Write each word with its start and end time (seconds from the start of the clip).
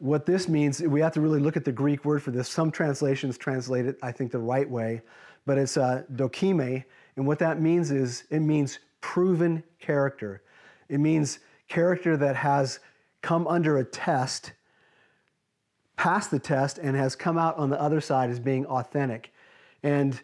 what 0.00 0.26
this 0.26 0.48
means, 0.48 0.80
we 0.80 1.00
have 1.00 1.12
to 1.12 1.20
really 1.20 1.40
look 1.40 1.56
at 1.56 1.64
the 1.64 1.72
Greek 1.72 2.04
word 2.04 2.22
for 2.22 2.30
this. 2.30 2.48
Some 2.48 2.70
translations 2.70 3.36
translate 3.38 3.86
it, 3.86 3.98
I 4.02 4.12
think, 4.12 4.32
the 4.32 4.38
right 4.38 4.68
way, 4.68 5.02
but 5.46 5.58
it's 5.58 5.76
uh, 5.76 6.02
dokime. 6.14 6.84
And 7.16 7.26
what 7.26 7.38
that 7.40 7.60
means 7.60 7.90
is 7.90 8.24
it 8.30 8.40
means 8.40 8.78
proven 9.00 9.62
character. 9.80 10.42
It 10.88 10.98
means 10.98 11.40
character 11.68 12.16
that 12.16 12.36
has 12.36 12.80
come 13.22 13.46
under 13.46 13.78
a 13.78 13.84
test, 13.84 14.52
passed 15.96 16.30
the 16.30 16.38
test, 16.38 16.78
and 16.78 16.96
has 16.96 17.16
come 17.16 17.36
out 17.36 17.56
on 17.56 17.70
the 17.70 17.80
other 17.80 18.00
side 18.00 18.30
as 18.30 18.38
being 18.38 18.66
authentic. 18.66 19.32
And 19.82 20.20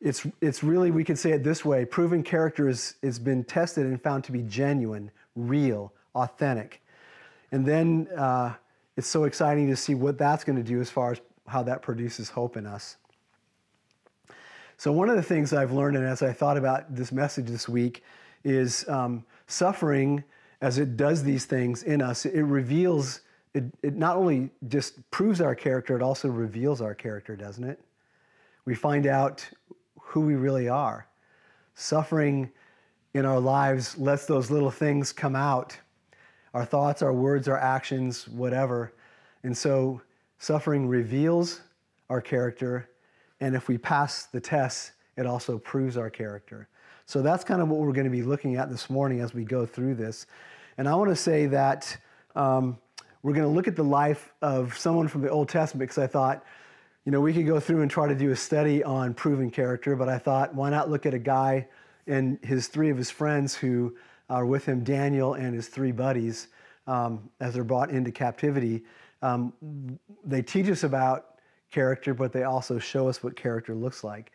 it's, 0.00 0.26
it's 0.40 0.62
really, 0.62 0.90
we 0.90 1.04
could 1.04 1.18
say 1.18 1.32
it 1.32 1.44
this 1.44 1.64
way 1.64 1.84
proven 1.84 2.22
character 2.22 2.68
is, 2.68 2.94
is 3.02 3.18
been 3.18 3.44
tested 3.44 3.86
and 3.86 4.00
found 4.02 4.24
to 4.24 4.32
be 4.32 4.42
genuine, 4.42 5.10
real, 5.36 5.92
authentic. 6.14 6.80
And 7.52 7.66
then, 7.66 8.08
uh, 8.16 8.54
it's 9.00 9.08
so 9.08 9.24
exciting 9.24 9.66
to 9.66 9.76
see 9.76 9.94
what 9.94 10.18
that's 10.18 10.44
going 10.44 10.56
to 10.56 10.62
do 10.62 10.78
as 10.78 10.90
far 10.90 11.12
as 11.12 11.22
how 11.46 11.62
that 11.62 11.80
produces 11.80 12.28
hope 12.28 12.58
in 12.58 12.66
us. 12.66 12.98
So, 14.76 14.92
one 14.92 15.08
of 15.08 15.16
the 15.16 15.22
things 15.22 15.54
I've 15.54 15.72
learned, 15.72 15.96
and 15.96 16.04
as 16.04 16.20
I 16.20 16.34
thought 16.34 16.58
about 16.58 16.94
this 16.94 17.10
message 17.10 17.46
this 17.46 17.66
week, 17.66 18.04
is 18.44 18.86
um, 18.90 19.24
suffering, 19.46 20.22
as 20.60 20.76
it 20.76 20.98
does 20.98 21.24
these 21.24 21.46
things 21.46 21.82
in 21.84 22.02
us, 22.02 22.26
it 22.26 22.42
reveals, 22.42 23.22
it, 23.54 23.64
it 23.82 23.96
not 23.96 24.18
only 24.18 24.50
just 24.68 25.10
proves 25.10 25.40
our 25.40 25.54
character, 25.54 25.96
it 25.96 26.02
also 26.02 26.28
reveals 26.28 26.82
our 26.82 26.94
character, 26.94 27.34
doesn't 27.36 27.64
it? 27.64 27.80
We 28.66 28.74
find 28.74 29.06
out 29.06 29.48
who 29.98 30.20
we 30.20 30.34
really 30.34 30.68
are. 30.68 31.06
Suffering 31.72 32.50
in 33.14 33.24
our 33.24 33.40
lives 33.40 33.96
lets 33.96 34.26
those 34.26 34.50
little 34.50 34.70
things 34.70 35.10
come 35.10 35.34
out 35.34 35.74
our 36.54 36.64
thoughts, 36.64 37.02
our 37.02 37.12
words, 37.12 37.48
our 37.48 37.58
actions, 37.58 38.28
whatever. 38.28 38.92
And 39.42 39.56
so 39.56 40.00
suffering 40.38 40.88
reveals 40.88 41.60
our 42.08 42.20
character. 42.20 42.88
And 43.40 43.54
if 43.54 43.68
we 43.68 43.78
pass 43.78 44.26
the 44.26 44.40
test, 44.40 44.92
it 45.16 45.26
also 45.26 45.58
proves 45.58 45.96
our 45.96 46.10
character. 46.10 46.68
So 47.06 47.22
that's 47.22 47.44
kind 47.44 47.60
of 47.60 47.68
what 47.68 47.80
we're 47.80 47.92
going 47.92 48.04
to 48.04 48.10
be 48.10 48.22
looking 48.22 48.56
at 48.56 48.70
this 48.70 48.88
morning 48.88 49.20
as 49.20 49.34
we 49.34 49.44
go 49.44 49.66
through 49.66 49.94
this. 49.94 50.26
And 50.78 50.88
I 50.88 50.94
want 50.94 51.10
to 51.10 51.16
say 51.16 51.46
that 51.46 51.96
um, 52.34 52.78
we're 53.22 53.32
going 53.32 53.44
to 53.46 53.52
look 53.52 53.68
at 53.68 53.76
the 53.76 53.84
life 53.84 54.32
of 54.42 54.76
someone 54.78 55.08
from 55.08 55.22
the 55.22 55.30
Old 55.30 55.48
Testament 55.48 55.90
because 55.90 56.02
I 56.02 56.06
thought, 56.06 56.44
you 57.04 57.12
know, 57.12 57.20
we 57.20 57.32
could 57.32 57.46
go 57.46 57.60
through 57.60 57.82
and 57.82 57.90
try 57.90 58.08
to 58.08 58.14
do 58.14 58.30
a 58.30 58.36
study 58.36 58.84
on 58.84 59.14
proven 59.14 59.50
character, 59.50 59.96
but 59.96 60.08
I 60.08 60.18
thought, 60.18 60.54
why 60.54 60.70
not 60.70 60.90
look 60.90 61.06
at 61.06 61.14
a 61.14 61.18
guy 61.18 61.66
and 62.06 62.38
his 62.42 62.68
three 62.68 62.90
of 62.90 62.96
his 62.96 63.10
friends 63.10 63.54
who 63.54 63.94
are 64.30 64.46
with 64.46 64.64
him, 64.64 64.82
Daniel 64.82 65.34
and 65.34 65.54
his 65.54 65.68
three 65.68 65.92
buddies, 65.92 66.48
um, 66.86 67.28
as 67.40 67.52
they're 67.52 67.64
brought 67.64 67.90
into 67.90 68.10
captivity. 68.10 68.82
Um, 69.22 69.52
they 70.24 70.40
teach 70.40 70.68
us 70.68 70.84
about 70.84 71.34
character, 71.70 72.14
but 72.14 72.32
they 72.32 72.44
also 72.44 72.78
show 72.78 73.08
us 73.08 73.22
what 73.22 73.36
character 73.36 73.74
looks 73.74 74.02
like. 74.02 74.32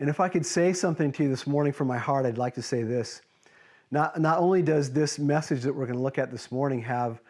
And 0.00 0.08
if 0.08 0.20
I 0.20 0.28
could 0.28 0.44
say 0.44 0.72
something 0.72 1.12
to 1.12 1.24
you 1.24 1.28
this 1.28 1.46
morning 1.46 1.72
from 1.72 1.88
my 1.88 1.98
heart, 1.98 2.26
I'd 2.26 2.38
like 2.38 2.54
to 2.54 2.62
say 2.62 2.82
this. 2.82 3.22
Not, 3.90 4.20
not 4.20 4.38
only 4.38 4.62
does 4.62 4.92
this 4.92 5.18
message 5.18 5.62
that 5.62 5.74
we're 5.74 5.86
going 5.86 5.96
to 5.96 6.02
look 6.02 6.18
at 6.18 6.30
this 6.30 6.52
morning 6.52 6.80
have 6.82 7.20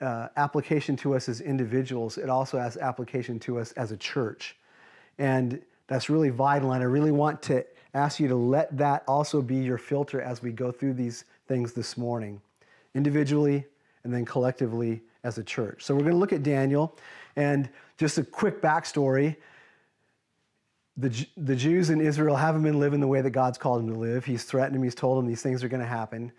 uh, 0.00 0.28
application 0.36 0.96
to 0.96 1.14
us 1.14 1.28
as 1.28 1.40
individuals, 1.40 2.18
it 2.18 2.28
also 2.28 2.58
has 2.58 2.76
application 2.76 3.38
to 3.40 3.58
us 3.58 3.72
as 3.72 3.92
a 3.92 3.96
church. 3.96 4.56
And 5.18 5.62
that's 5.86 6.10
really 6.10 6.30
vital. 6.30 6.72
And 6.72 6.82
I 6.82 6.86
really 6.86 7.12
want 7.12 7.40
to 7.42 7.64
ask 7.94 8.18
you 8.18 8.28
to 8.28 8.34
let 8.34 8.76
that 8.76 9.04
also 9.06 9.40
be 9.40 9.56
your 9.56 9.78
filter 9.78 10.20
as 10.20 10.42
we 10.42 10.50
go 10.50 10.72
through 10.72 10.94
these 10.94 11.24
things 11.46 11.72
this 11.72 11.96
morning, 11.96 12.40
individually 12.94 13.64
and 14.04 14.12
then 14.12 14.24
collectively 14.24 15.02
as 15.24 15.38
a 15.38 15.44
church. 15.44 15.82
So 15.82 15.94
we're 15.94 16.00
going 16.00 16.12
to 16.12 16.18
look 16.18 16.32
at 16.32 16.42
Daniel 16.42 16.96
and 17.36 17.68
just 17.98 18.18
a 18.18 18.24
quick 18.24 18.60
backstory. 18.60 19.36
The, 20.96 21.26
the 21.36 21.56
Jews 21.56 21.90
in 21.90 22.00
Israel 22.00 22.36
haven't 22.36 22.62
been 22.62 22.80
living 22.80 23.00
the 23.00 23.06
way 23.06 23.20
that 23.20 23.30
God's 23.30 23.58
called 23.58 23.80
them 23.80 23.92
to 23.92 23.98
live. 23.98 24.24
He's 24.24 24.44
threatened 24.44 24.74
them, 24.74 24.82
he's 24.82 24.94
told 24.94 25.18
them 25.18 25.26
these 25.26 25.42
things 25.42 25.62
are 25.62 25.68
going 25.68 25.80
to 25.80 25.86
happen. 25.86 26.32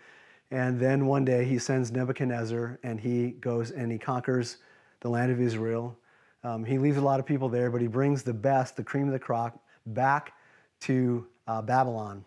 And 0.50 0.78
then 0.78 1.06
one 1.06 1.24
day 1.24 1.44
he 1.44 1.58
sends 1.58 1.90
Nebuchadnezzar 1.90 2.78
and 2.82 3.00
he 3.00 3.30
goes 3.30 3.70
and 3.70 3.90
he 3.90 3.98
conquers 3.98 4.58
the 5.00 5.08
land 5.08 5.32
of 5.32 5.40
Israel. 5.40 5.96
Um, 6.44 6.64
he 6.64 6.78
leaves 6.78 6.98
a 6.98 7.00
lot 7.00 7.18
of 7.18 7.26
people 7.26 7.48
there, 7.48 7.70
but 7.70 7.80
he 7.80 7.86
brings 7.86 8.22
the 8.22 8.34
best, 8.34 8.76
the 8.76 8.84
cream 8.84 9.06
of 9.06 9.12
the 9.12 9.18
crop, 9.18 9.64
back 9.86 10.34
to 10.80 11.26
uh, 11.46 11.62
Babylon. 11.62 12.24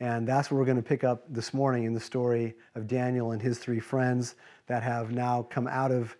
And 0.00 0.28
that's 0.28 0.50
where 0.50 0.58
we're 0.58 0.66
going 0.66 0.76
to 0.76 0.82
pick 0.82 1.04
up 1.04 1.24
this 1.28 1.54
morning 1.54 1.84
in 1.84 1.94
the 1.94 2.00
story 2.00 2.54
of 2.74 2.86
Daniel 2.86 3.32
and 3.32 3.40
his 3.40 3.58
three 3.58 3.80
friends 3.80 4.34
that 4.66 4.82
have 4.82 5.10
now 5.10 5.42
come 5.44 5.66
out 5.66 5.90
of, 5.90 6.16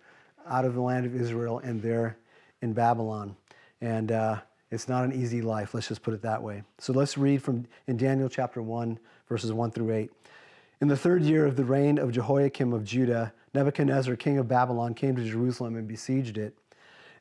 out 0.47 0.65
of 0.65 0.73
the 0.73 0.81
land 0.81 1.05
of 1.05 1.15
Israel 1.15 1.59
and 1.59 1.81
they're 1.81 2.17
in 2.63 2.73
Babylon. 2.73 3.35
And 3.81 4.11
uh, 4.11 4.37
it's 4.71 4.87
not 4.89 5.05
an 5.05 5.13
easy 5.13 5.43
life, 5.43 5.75
let's 5.75 5.87
just 5.87 6.01
put 6.01 6.15
it 6.15 6.23
that 6.23 6.41
way. 6.41 6.63
So 6.79 6.91
let's 6.91 7.19
read 7.19 7.43
from 7.43 7.65
in 7.85 7.97
Daniel 7.97 8.29
chapter 8.29 8.63
1, 8.63 8.97
verses 9.29 9.53
1 9.53 9.71
through 9.71 9.93
8. 9.93 10.11
In 10.81 10.87
the 10.87 10.97
third 10.97 11.21
year 11.23 11.45
of 11.45 11.55
the 11.55 11.65
reign 11.65 11.99
of 11.99 12.11
Jehoiakim 12.11 12.73
of 12.73 12.83
Judah, 12.83 13.31
Nebuchadnezzar, 13.53 14.15
king 14.15 14.39
of 14.39 14.47
Babylon, 14.47 14.95
came 14.95 15.15
to 15.15 15.23
Jerusalem 15.23 15.75
and 15.75 15.87
besieged 15.87 16.37
it. 16.37 16.57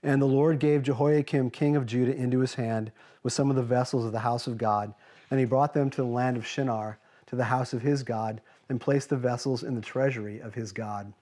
And 0.03 0.23
the 0.23 0.27
Lord 0.27 0.59
gave 0.59 0.83
Jehoiakim, 0.83 1.51
king 1.51 1.77
of 1.77 1.87
Judah, 1.87 2.15
into 2.15 2.41
his 2.41 2.55
hand 2.55 2.93
with 3.23 3.33
some 3.33 3.51
of 3.51 3.57
the 3.57 3.63
vessels 3.63 4.05
of 4.05 4.13
the 4.13 4.21
house 4.21 4.47
of 4.47 4.57
God 4.57 4.95
and 5.31 5.41
he 5.41 5.47
brought 5.47 5.75
them 5.75 5.91
to 5.91 6.03
the 6.03 6.09
land 6.09 6.37
of 6.37 6.47
Shinar, 6.47 6.99
to 7.27 7.37
the 7.37 7.45
house 7.45 7.73
of 7.73 7.83
his 7.83 8.03
God, 8.03 8.41
and 8.69 8.81
placed 8.81 9.09
the 9.11 9.17
vessels 9.17 9.63
in 9.63 9.75
the 9.75 9.81
treasury 9.81 10.41
of 10.41 10.55
his 10.55 10.73
God. 10.73 11.13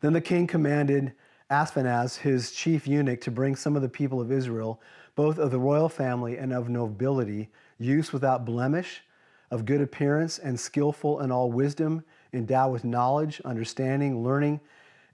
Then 0.00 0.12
the 0.12 0.20
king 0.20 0.46
commanded 0.46 1.12
Ashpenaz, 1.50 2.18
his 2.18 2.50
chief 2.50 2.88
eunuch, 2.88 3.20
to 3.22 3.30
bring 3.30 3.56
some 3.56 3.76
of 3.76 3.82
the 3.82 3.88
people 3.88 4.20
of 4.20 4.32
Israel, 4.32 4.80
both 5.14 5.38
of 5.38 5.50
the 5.50 5.58
royal 5.58 5.88
family 5.88 6.38
and 6.38 6.52
of 6.52 6.68
nobility, 6.68 7.50
youths 7.78 8.12
without 8.12 8.44
blemish, 8.44 9.02
of 9.50 9.66
good 9.66 9.82
appearance, 9.82 10.38
and 10.38 10.58
skillful 10.58 11.20
in 11.20 11.30
all 11.30 11.52
wisdom, 11.52 12.04
endowed 12.32 12.72
with 12.72 12.84
knowledge, 12.84 13.40
understanding, 13.44 14.24
learning, 14.24 14.60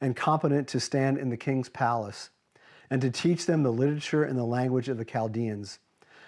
and 0.00 0.14
competent 0.14 0.68
to 0.68 0.78
stand 0.78 1.18
in 1.18 1.28
the 1.28 1.36
king's 1.36 1.68
palace, 1.68 2.30
and 2.88 3.02
to 3.02 3.10
teach 3.10 3.46
them 3.46 3.64
the 3.64 3.72
literature 3.72 4.22
and 4.22 4.38
the 4.38 4.44
language 4.44 4.88
of 4.88 4.96
the 4.96 5.04
Chaldeans. 5.04 5.80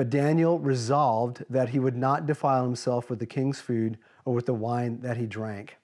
But 0.00 0.08
Daniel 0.08 0.58
resolved 0.58 1.44
that 1.50 1.68
he 1.68 1.78
would 1.78 1.94
not 1.94 2.24
defile 2.24 2.64
himself 2.64 3.10
with 3.10 3.18
the 3.18 3.26
king's 3.26 3.60
food 3.60 3.98
or 4.24 4.32
with 4.32 4.46
the 4.46 4.54
wine 4.54 4.98
that 5.02 5.18
he 5.18 5.26
drank. 5.26 5.76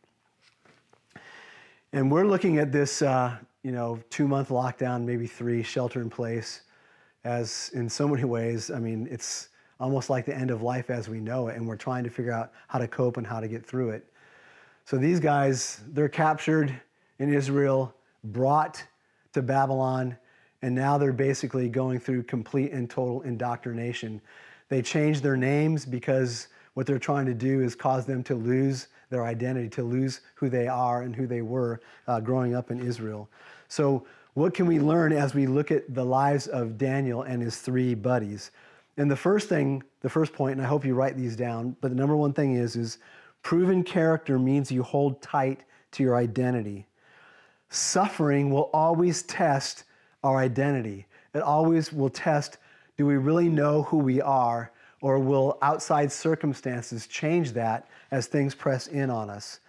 And 1.92 2.10
we're 2.10 2.26
looking 2.26 2.56
at 2.56 2.72
this, 2.72 3.02
uh, 3.02 3.36
you 3.62 3.72
know, 3.72 4.00
two 4.08 4.26
month 4.26 4.48
lockdown, 4.48 5.04
maybe 5.04 5.26
three, 5.26 5.62
shelter 5.62 6.00
in 6.00 6.08
place, 6.08 6.62
as 7.24 7.70
in 7.74 7.90
so 7.90 8.08
many 8.08 8.24
ways, 8.24 8.70
I 8.70 8.78
mean, 8.78 9.06
it's 9.10 9.50
almost 9.78 10.08
like 10.08 10.24
the 10.24 10.34
end 10.34 10.50
of 10.50 10.62
life 10.62 10.88
as 10.88 11.10
we 11.10 11.20
know 11.20 11.48
it, 11.48 11.56
and 11.56 11.68
we're 11.68 11.76
trying 11.76 12.04
to 12.04 12.08
figure 12.08 12.32
out 12.32 12.52
how 12.68 12.78
to 12.78 12.88
cope 12.88 13.18
and 13.18 13.26
how 13.26 13.40
to 13.40 13.48
get 13.48 13.66
through 13.66 13.90
it. 13.90 14.10
So 14.86 14.96
these 14.96 15.20
guys, 15.20 15.82
they're 15.88 16.08
captured 16.08 16.74
in 17.18 17.34
Israel, 17.34 17.94
brought 18.24 18.82
to 19.34 19.42
Babylon, 19.42 20.16
and 20.62 20.74
now 20.74 20.98
they're 20.98 21.12
basically 21.12 21.68
going 21.68 22.00
through 22.00 22.22
complete 22.24 22.72
and 22.72 22.88
total 22.88 23.22
indoctrination. 23.22 24.20
They 24.68 24.82
changed 24.82 25.22
their 25.22 25.36
names 25.36 25.84
because 25.84 26.48
what 26.74 26.86
they're 26.86 26.98
trying 26.98 27.26
to 27.26 27.34
do 27.34 27.62
is 27.62 27.74
cause 27.74 28.04
them 28.04 28.22
to 28.24 28.34
lose 28.34 28.88
their 29.10 29.24
identity, 29.24 29.68
to 29.70 29.82
lose 29.82 30.20
who 30.34 30.48
they 30.48 30.68
are 30.68 31.02
and 31.02 31.14
who 31.14 31.26
they 31.26 31.42
were 31.42 31.80
uh, 32.06 32.20
growing 32.20 32.54
up 32.54 32.70
in 32.70 32.80
Israel. 32.80 33.28
So, 33.68 34.06
what 34.34 34.52
can 34.52 34.66
we 34.66 34.78
learn 34.78 35.14
as 35.14 35.34
we 35.34 35.46
look 35.46 35.70
at 35.70 35.94
the 35.94 36.04
lives 36.04 36.46
of 36.46 36.76
Daniel 36.76 37.22
and 37.22 37.40
his 37.40 37.56
three 37.56 37.94
buddies? 37.94 38.50
And 38.98 39.10
the 39.10 39.16
first 39.16 39.48
thing, 39.48 39.82
the 40.00 40.10
first 40.10 40.34
point, 40.34 40.52
and 40.52 40.62
I 40.62 40.68
hope 40.68 40.84
you 40.84 40.94
write 40.94 41.16
these 41.16 41.36
down, 41.36 41.74
but 41.80 41.88
the 41.88 41.94
number 41.94 42.16
one 42.16 42.34
thing 42.34 42.54
is, 42.54 42.76
is 42.76 42.98
proven 43.42 43.82
character 43.82 44.38
means 44.38 44.70
you 44.70 44.82
hold 44.82 45.22
tight 45.22 45.62
to 45.92 46.02
your 46.02 46.16
identity. 46.16 46.86
Suffering 47.70 48.50
will 48.50 48.68
always 48.74 49.22
test 49.22 49.84
our 50.26 50.38
identity. 50.38 51.06
It 51.34 51.42
always 51.42 51.92
will 51.92 52.10
test 52.10 52.58
do 52.96 53.06
we 53.06 53.16
really 53.16 53.48
know 53.48 53.82
who 53.82 53.98
we 53.98 54.22
are, 54.22 54.72
or 55.02 55.18
will 55.18 55.58
outside 55.60 56.10
circumstances 56.10 57.06
change 57.06 57.52
that 57.52 57.88
as 58.10 58.26
things 58.26 58.54
press 58.54 58.86
in 58.86 59.10
on 59.10 59.28
us? 59.28 59.60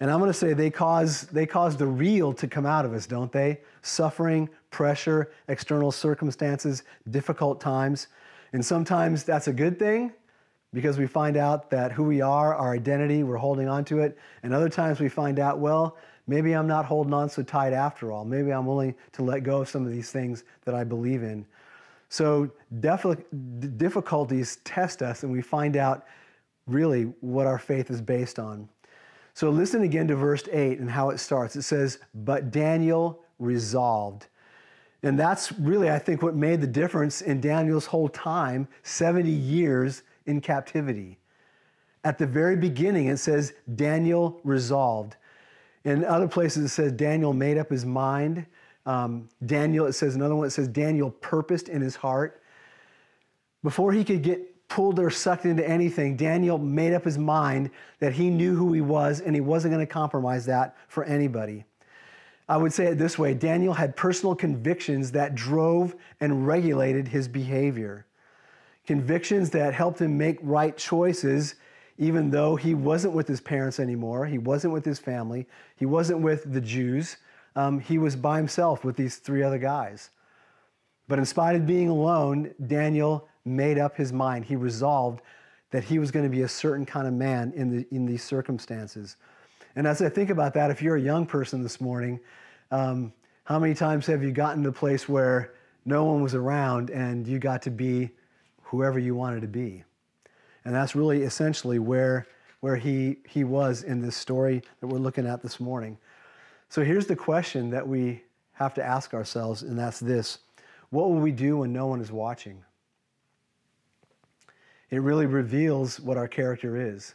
And 0.00 0.10
I'm 0.10 0.18
going 0.18 0.30
to 0.30 0.36
say 0.36 0.54
they 0.54 0.70
cause, 0.70 1.22
they 1.26 1.46
cause 1.46 1.76
the 1.76 1.86
real 1.86 2.32
to 2.32 2.48
come 2.48 2.66
out 2.66 2.84
of 2.84 2.94
us, 2.94 3.06
don't 3.06 3.30
they? 3.30 3.60
Suffering, 3.82 4.48
pressure, 4.70 5.30
external 5.48 5.92
circumstances, 5.92 6.82
difficult 7.10 7.60
times. 7.60 8.08
And 8.52 8.64
sometimes 8.64 9.22
that's 9.22 9.48
a 9.48 9.52
good 9.52 9.78
thing 9.78 10.12
because 10.72 10.98
we 10.98 11.06
find 11.06 11.36
out 11.36 11.70
that 11.70 11.92
who 11.92 12.04
we 12.04 12.22
are, 12.22 12.54
our 12.54 12.72
identity, 12.72 13.22
we're 13.22 13.36
holding 13.36 13.68
on 13.68 13.84
to 13.84 14.00
it. 14.00 14.18
And 14.42 14.54
other 14.54 14.70
times 14.70 14.98
we 14.98 15.08
find 15.08 15.38
out, 15.38 15.58
well, 15.58 15.96
maybe 16.32 16.54
I'm 16.54 16.66
not 16.66 16.86
holding 16.86 17.12
on 17.12 17.28
so 17.28 17.42
tight 17.42 17.74
after 17.74 18.10
all. 18.10 18.24
Maybe 18.24 18.52
I'm 18.52 18.64
willing 18.64 18.94
to 19.12 19.22
let 19.22 19.42
go 19.42 19.60
of 19.60 19.68
some 19.68 19.84
of 19.84 19.92
these 19.92 20.10
things 20.10 20.44
that 20.64 20.74
I 20.74 20.82
believe 20.82 21.22
in. 21.22 21.44
So 22.08 22.50
difficulties 22.80 24.56
test 24.64 25.02
us 25.02 25.24
and 25.24 25.30
we 25.30 25.42
find 25.42 25.76
out 25.76 26.06
really 26.66 27.02
what 27.20 27.46
our 27.46 27.58
faith 27.58 27.90
is 27.90 28.00
based 28.00 28.38
on. 28.38 28.66
So 29.34 29.50
listen 29.50 29.82
again 29.82 30.08
to 30.08 30.16
verse 30.16 30.44
8 30.50 30.78
and 30.78 30.90
how 30.90 31.10
it 31.10 31.18
starts. 31.18 31.54
It 31.54 31.62
says, 31.62 31.98
But 32.14 32.50
Daniel 32.50 33.20
resolved. 33.38 34.28
And 35.02 35.18
that's 35.20 35.52
really, 35.52 35.90
I 35.90 35.98
think, 35.98 36.22
what 36.22 36.34
made 36.34 36.62
the 36.62 36.66
difference 36.66 37.20
in 37.20 37.42
Daniel's 37.42 37.86
whole 37.86 38.08
time 38.08 38.68
70 38.84 39.30
years 39.30 40.02
in 40.24 40.40
captivity. 40.40 41.18
At 42.04 42.16
the 42.16 42.26
very 42.26 42.56
beginning, 42.56 43.08
it 43.08 43.18
says 43.18 43.52
Daniel 43.74 44.40
resolved. 44.44 45.16
In 45.84 46.04
other 46.04 46.28
places, 46.28 46.64
it 46.64 46.68
says 46.68 46.92
Daniel 46.92 47.32
made 47.32 47.58
up 47.58 47.70
his 47.70 47.84
mind. 47.84 48.46
Um, 48.86 49.28
Daniel, 49.44 49.86
it 49.86 49.92
says 49.92 50.14
another 50.14 50.36
one, 50.36 50.46
it 50.46 50.50
says 50.50 50.68
Daniel 50.68 51.10
purposed 51.10 51.68
in 51.68 51.80
his 51.80 51.96
heart. 51.96 52.42
Before 53.62 53.92
he 53.92 54.04
could 54.04 54.22
get 54.22 54.68
pulled 54.68 54.98
or 54.98 55.10
sucked 55.10 55.44
into 55.44 55.68
anything, 55.68 56.16
Daniel 56.16 56.58
made 56.58 56.94
up 56.94 57.04
his 57.04 57.18
mind 57.18 57.70
that 58.00 58.12
he 58.12 58.30
knew 58.30 58.56
who 58.56 58.72
he 58.72 58.80
was 58.80 59.20
and 59.20 59.34
he 59.34 59.40
wasn't 59.40 59.72
going 59.72 59.86
to 59.86 59.92
compromise 59.92 60.46
that 60.46 60.76
for 60.88 61.04
anybody. 61.04 61.64
I 62.48 62.56
would 62.56 62.72
say 62.72 62.86
it 62.86 62.98
this 62.98 63.18
way 63.18 63.34
Daniel 63.34 63.74
had 63.74 63.96
personal 63.96 64.34
convictions 64.34 65.12
that 65.12 65.34
drove 65.34 65.94
and 66.20 66.46
regulated 66.46 67.08
his 67.08 67.28
behavior. 67.28 68.06
Convictions 68.86 69.50
that 69.50 69.74
helped 69.74 70.00
him 70.00 70.18
make 70.18 70.38
right 70.42 70.76
choices, 70.76 71.54
even 71.98 72.30
though 72.30 72.56
he 72.56 72.74
wasn't 72.74 73.14
with 73.14 73.28
his 73.28 73.40
parents 73.40 73.78
anymore, 73.78 74.26
he 74.26 74.38
wasn't 74.38 74.72
with 74.72 74.84
his 74.84 74.98
family, 74.98 75.46
he 75.76 75.86
wasn't 75.86 76.20
with 76.20 76.52
the 76.52 76.60
Jews, 76.60 77.16
um, 77.54 77.78
he 77.80 77.98
was 77.98 78.16
by 78.16 78.38
himself 78.38 78.84
with 78.84 78.96
these 78.96 79.16
three 79.16 79.42
other 79.42 79.58
guys. 79.58 80.10
But 81.08 81.18
in 81.18 81.26
spite 81.26 81.56
of 81.56 81.66
being 81.66 81.88
alone, 81.88 82.54
Daniel 82.66 83.28
made 83.44 83.78
up 83.78 83.96
his 83.96 84.12
mind. 84.12 84.44
He 84.44 84.56
resolved 84.56 85.22
that 85.70 85.84
he 85.84 85.98
was 85.98 86.10
going 86.10 86.24
to 86.24 86.30
be 86.30 86.42
a 86.42 86.48
certain 86.48 86.86
kind 86.86 87.06
of 87.06 87.12
man 87.12 87.52
in, 87.54 87.76
the, 87.76 87.86
in 87.90 88.06
these 88.06 88.22
circumstances. 88.22 89.16
And 89.74 89.86
as 89.86 90.00
I 90.02 90.08
think 90.08 90.30
about 90.30 90.54
that, 90.54 90.70
if 90.70 90.82
you're 90.82 90.96
a 90.96 91.00
young 91.00 91.26
person 91.26 91.62
this 91.62 91.80
morning, 91.80 92.20
um, 92.70 93.12
how 93.44 93.58
many 93.58 93.74
times 93.74 94.06
have 94.06 94.22
you 94.22 94.32
gotten 94.32 94.62
to 94.62 94.68
a 94.68 94.72
place 94.72 95.08
where 95.08 95.54
no 95.84 96.04
one 96.04 96.22
was 96.22 96.34
around 96.34 96.90
and 96.90 97.26
you 97.26 97.38
got 97.38 97.62
to 97.62 97.70
be 97.70 98.10
whoever 98.62 98.98
you 98.98 99.14
wanted 99.14 99.40
to 99.42 99.48
be? 99.48 99.82
And 100.64 100.74
that's 100.74 100.94
really 100.94 101.22
essentially 101.22 101.78
where, 101.78 102.26
where 102.60 102.76
he, 102.76 103.18
he 103.28 103.44
was 103.44 103.82
in 103.82 104.00
this 104.00 104.16
story 104.16 104.62
that 104.80 104.86
we're 104.86 104.98
looking 104.98 105.26
at 105.26 105.42
this 105.42 105.60
morning. 105.60 105.98
So 106.68 106.84
here's 106.84 107.06
the 107.06 107.16
question 107.16 107.70
that 107.70 107.86
we 107.86 108.22
have 108.52 108.74
to 108.74 108.84
ask 108.84 109.14
ourselves, 109.14 109.62
and 109.62 109.78
that's 109.78 110.00
this 110.00 110.38
What 110.90 111.10
will 111.10 111.20
we 111.20 111.32
do 111.32 111.58
when 111.58 111.72
no 111.72 111.86
one 111.86 112.00
is 112.00 112.12
watching? 112.12 112.62
It 114.90 115.00
really 115.00 115.26
reveals 115.26 115.98
what 115.98 116.16
our 116.16 116.28
character 116.28 116.76
is 116.76 117.14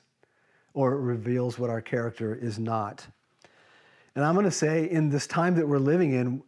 or 0.78 0.94
it 0.94 1.00
reveals 1.00 1.58
what 1.58 1.72
our 1.72 1.82
character 1.82 2.36
is 2.36 2.60
not. 2.60 3.08
And 4.16 4.24
I'm 4.24 4.36
going 4.36 4.46
to 4.46 4.52
say, 4.52 4.88
in 4.88 5.10
this 5.10 5.26
time 5.26 5.56
that 5.56 5.68
we're 5.68 5.80
living 5.80 6.14
in, 6.14 6.44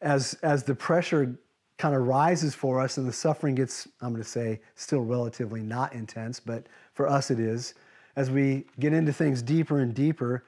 as, 0.00 0.38
as 0.42 0.64
the 0.64 0.74
pressure 0.74 1.38
kind 1.78 1.94
of 1.94 2.06
rises 2.06 2.54
for 2.54 2.80
us 2.80 2.98
and 2.98 3.08
the 3.08 3.12
suffering 3.12 3.54
gets, 3.54 3.86
I'm 4.02 4.10
going 4.10 4.22
to 4.22 4.28
say, 4.28 4.60
still 4.74 5.02
relatively 5.02 5.62
not 5.62 5.92
intense, 5.92 6.40
but 6.40 6.66
for 6.92 7.08
us 7.08 7.30
it 7.30 7.38
is, 7.38 7.74
as 8.16 8.30
we 8.30 8.66
get 8.80 8.92
into 8.92 9.12
things 9.12 9.42
deeper 9.42 9.78
and 9.78 9.94
deeper, 9.94 10.44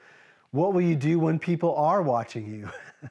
what 0.51 0.73
will 0.73 0.81
you 0.81 0.95
do 0.95 1.17
when 1.19 1.39
people 1.39 1.73
are 1.75 2.01
watching 2.01 2.45
you? 2.45 2.69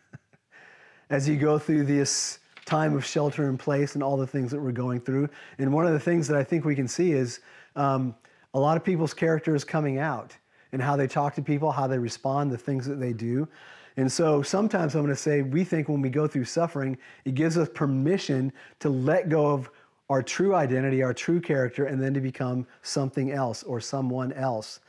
as 1.10 1.28
you 1.28 1.36
go 1.36 1.58
through 1.58 1.84
this 1.84 2.38
time 2.66 2.94
of 2.94 3.04
shelter 3.04 3.48
in 3.48 3.58
place 3.58 3.94
and 3.94 4.02
all 4.02 4.16
the 4.16 4.26
things 4.26 4.50
that 4.50 4.60
we're 4.60 4.70
going 4.70 5.00
through. 5.00 5.28
And 5.58 5.72
one 5.72 5.86
of 5.86 5.92
the 5.92 6.00
things 6.00 6.28
that 6.28 6.36
I 6.36 6.44
think 6.44 6.64
we 6.64 6.76
can 6.76 6.86
see 6.86 7.12
is 7.12 7.40
um, 7.74 8.14
a 8.54 8.60
lot 8.60 8.76
of 8.76 8.84
people's 8.84 9.14
character 9.14 9.54
is 9.54 9.64
coming 9.64 9.98
out 9.98 10.36
and 10.72 10.80
how 10.80 10.94
they 10.94 11.08
talk 11.08 11.34
to 11.34 11.42
people, 11.42 11.72
how 11.72 11.86
they 11.86 11.98
respond, 11.98 12.52
the 12.52 12.58
things 12.58 12.86
that 12.86 13.00
they 13.00 13.12
do. 13.12 13.48
And 13.96 14.10
so 14.10 14.42
sometimes 14.42 14.94
I'm 14.94 15.02
going 15.02 15.14
to 15.14 15.20
say 15.20 15.42
we 15.42 15.64
think 15.64 15.88
when 15.88 16.00
we 16.00 16.10
go 16.10 16.26
through 16.26 16.44
suffering, 16.44 16.96
it 17.24 17.34
gives 17.34 17.58
us 17.58 17.68
permission 17.74 18.52
to 18.78 18.88
let 18.88 19.28
go 19.28 19.46
of 19.46 19.70
our 20.08 20.22
true 20.22 20.54
identity, 20.54 21.02
our 21.02 21.14
true 21.14 21.40
character, 21.40 21.84
and 21.84 22.02
then 22.02 22.14
to 22.14 22.20
become 22.20 22.66
something 22.82 23.30
else 23.30 23.62
or 23.62 23.80
someone 23.80 24.32
else. 24.32 24.80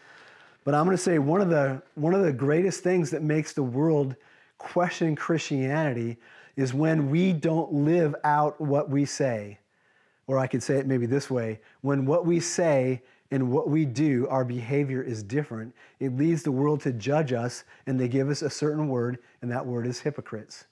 But 0.63 0.75
I'm 0.75 0.85
going 0.85 0.97
to 0.97 1.01
say 1.01 1.19
one 1.19 1.41
of 1.41 1.49
the 1.49 1.81
one 1.95 2.13
of 2.13 2.23
the 2.23 2.33
greatest 2.33 2.83
things 2.83 3.09
that 3.11 3.23
makes 3.23 3.53
the 3.53 3.63
world 3.63 4.15
question 4.57 5.15
Christianity 5.15 6.17
is 6.55 6.73
when 6.73 7.09
we 7.09 7.33
don't 7.33 7.71
live 7.73 8.15
out 8.23 8.59
what 8.61 8.89
we 8.89 9.05
say. 9.05 9.57
Or 10.27 10.37
I 10.37 10.47
could 10.47 10.61
say 10.61 10.77
it 10.77 10.87
maybe 10.87 11.05
this 11.05 11.29
way 11.29 11.59
when 11.81 12.05
what 12.05 12.25
we 12.25 12.39
say 12.39 13.01
in 13.31 13.49
what 13.49 13.69
we 13.69 13.85
do, 13.85 14.27
our 14.29 14.43
behavior 14.43 15.01
is 15.01 15.23
different. 15.23 15.73
It 15.99 16.17
leads 16.17 16.43
the 16.43 16.51
world 16.51 16.81
to 16.81 16.91
judge 16.91 17.31
us, 17.31 17.63
and 17.87 17.99
they 17.99 18.09
give 18.09 18.29
us 18.29 18.41
a 18.41 18.49
certain 18.49 18.89
word, 18.89 19.19
and 19.41 19.49
that 19.51 19.65
word 19.65 19.87
is 19.87 19.99
hypocrites. 19.99 20.65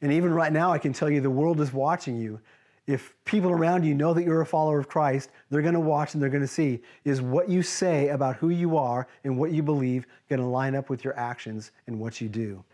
And 0.00 0.12
even 0.12 0.32
right 0.32 0.52
now, 0.52 0.72
I 0.72 0.78
can 0.78 0.94
tell 0.94 1.10
you 1.10 1.20
the 1.20 1.28
world 1.28 1.60
is 1.60 1.74
watching 1.74 2.18
you. 2.18 2.40
If 2.86 3.14
people 3.26 3.50
around 3.50 3.84
you 3.84 3.94
know 3.94 4.14
that 4.14 4.24
you're 4.24 4.40
a 4.40 4.46
follower 4.46 4.80
of 4.80 4.88
Christ, 4.88 5.30
they're 5.50 5.62
going 5.62 5.74
to 5.74 5.80
watch 5.80 6.14
and 6.14 6.22
they're 6.22 6.30
going 6.30 6.40
to 6.40 6.48
see 6.48 6.80
is 7.04 7.20
what 7.20 7.48
you 7.48 7.62
say 7.62 8.08
about 8.08 8.36
who 8.36 8.48
you 8.48 8.78
are 8.78 9.06
and 9.22 9.36
what 9.36 9.52
you 9.52 9.62
believe 9.62 10.06
going 10.28 10.40
to 10.40 10.46
line 10.46 10.74
up 10.74 10.88
with 10.88 11.04
your 11.04 11.16
actions 11.16 11.70
and 11.86 12.00
what 12.00 12.20
you 12.20 12.28
do. 12.28 12.64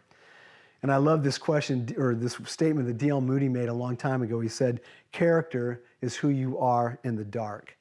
And 0.82 0.92
I 0.92 0.96
love 0.98 1.24
this 1.24 1.36
question 1.36 1.92
or 1.98 2.14
this 2.14 2.38
statement 2.46 2.86
that 2.86 2.96
D.L. 2.96 3.20
Moody 3.20 3.48
made 3.48 3.68
a 3.68 3.74
long 3.74 3.96
time 3.96 4.22
ago. 4.22 4.40
He 4.40 4.48
said, 4.48 4.80
Character 5.10 5.82
is 6.00 6.14
who 6.14 6.28
you 6.28 6.56
are 6.58 6.98
in 7.02 7.16
the 7.16 7.24
dark. 7.24 7.75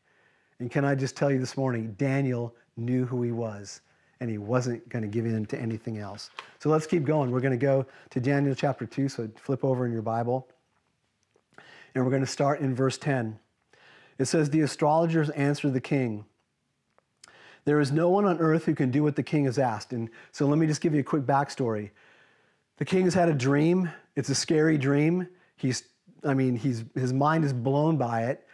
And 0.60 0.72
can 0.72 0.86
I 0.86 0.96
just 0.96 1.16
tell 1.16 1.32
you 1.32 1.40
this 1.40 1.58
morning, 1.58 1.94
Daniel 1.98 2.56
knew 2.78 3.06
who 3.06 3.22
he 3.22 3.32
was 3.32 3.82
and 4.20 4.30
he 4.30 4.38
wasn't 4.38 4.88
going 4.90 5.02
to 5.02 5.10
give 5.10 5.26
in 5.26 5.46
to 5.48 5.60
anything 5.60 5.98
else. 5.98 6.30
So 6.60 6.70
let's 6.70 6.88
keep 6.88 7.04
going. 7.04 7.32
We're 7.32 7.42
going 7.42 7.52
to 7.52 7.58
go 7.58 7.86
to 8.12 8.20
Daniel 8.20 8.56
chapter 8.56 8.86
2, 8.86 9.10
so 9.10 9.30
flip 9.36 9.64
over 9.64 9.86
in 9.86 9.92
your 9.92 10.02
Bible. 10.02 10.48
And 11.94 12.04
we're 12.04 12.12
going 12.12 12.24
to 12.24 12.28
start 12.28 12.62
in 12.62 12.74
verse 12.74 12.98
10. 12.98 13.38
It 14.18 14.26
says, 14.26 14.50
The 14.50 14.62
astrologers 14.62 15.30
answered 15.32 15.74
the 15.74 15.82
king. 15.82 16.26
There 17.66 17.80
is 17.80 17.92
no 17.92 18.10
one 18.10 18.26
on 18.26 18.40
earth 18.40 18.66
who 18.66 18.76
can 18.76 18.92
do 18.92 19.04
what 19.04 19.16
the 19.16 19.24
king 19.24 19.46
has 19.46 19.58
asked. 19.58 19.92
And 19.92 20.10
so 20.32 20.46
let 20.46 20.58
me 20.58 20.68
just 20.68 20.82
give 20.82 20.94
you 20.94 21.00
a 21.00 21.04
quick 21.04 21.24
backstory. 21.24 21.90
The 22.78 22.86
king 22.86 23.06
has 23.06 23.14
had 23.14 23.28
a 23.28 23.34
dream. 23.34 23.90
It's 24.16 24.30
a 24.30 24.36
scary 24.36 24.78
dream. 24.78 25.28
He's, 25.58 25.84
I 26.24 26.34
mean, 26.34 26.56
he's, 26.56 26.84
his 26.94 27.12
mind 27.12 27.44
is 27.44 27.54
blown 27.54 27.98
by 27.98 28.26
it. 28.26 28.46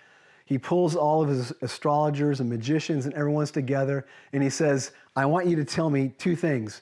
He 0.51 0.57
pulls 0.57 0.97
all 0.97 1.23
of 1.23 1.29
his 1.29 1.53
astrologers 1.61 2.41
and 2.41 2.49
magicians 2.49 3.05
and 3.05 3.13
everyone's 3.13 3.51
together 3.51 4.05
and 4.33 4.43
he 4.43 4.49
says, 4.49 4.91
I 5.15 5.25
want 5.25 5.47
you 5.47 5.55
to 5.55 5.63
tell 5.63 5.89
me 5.89 6.13
two 6.17 6.35
things. 6.35 6.81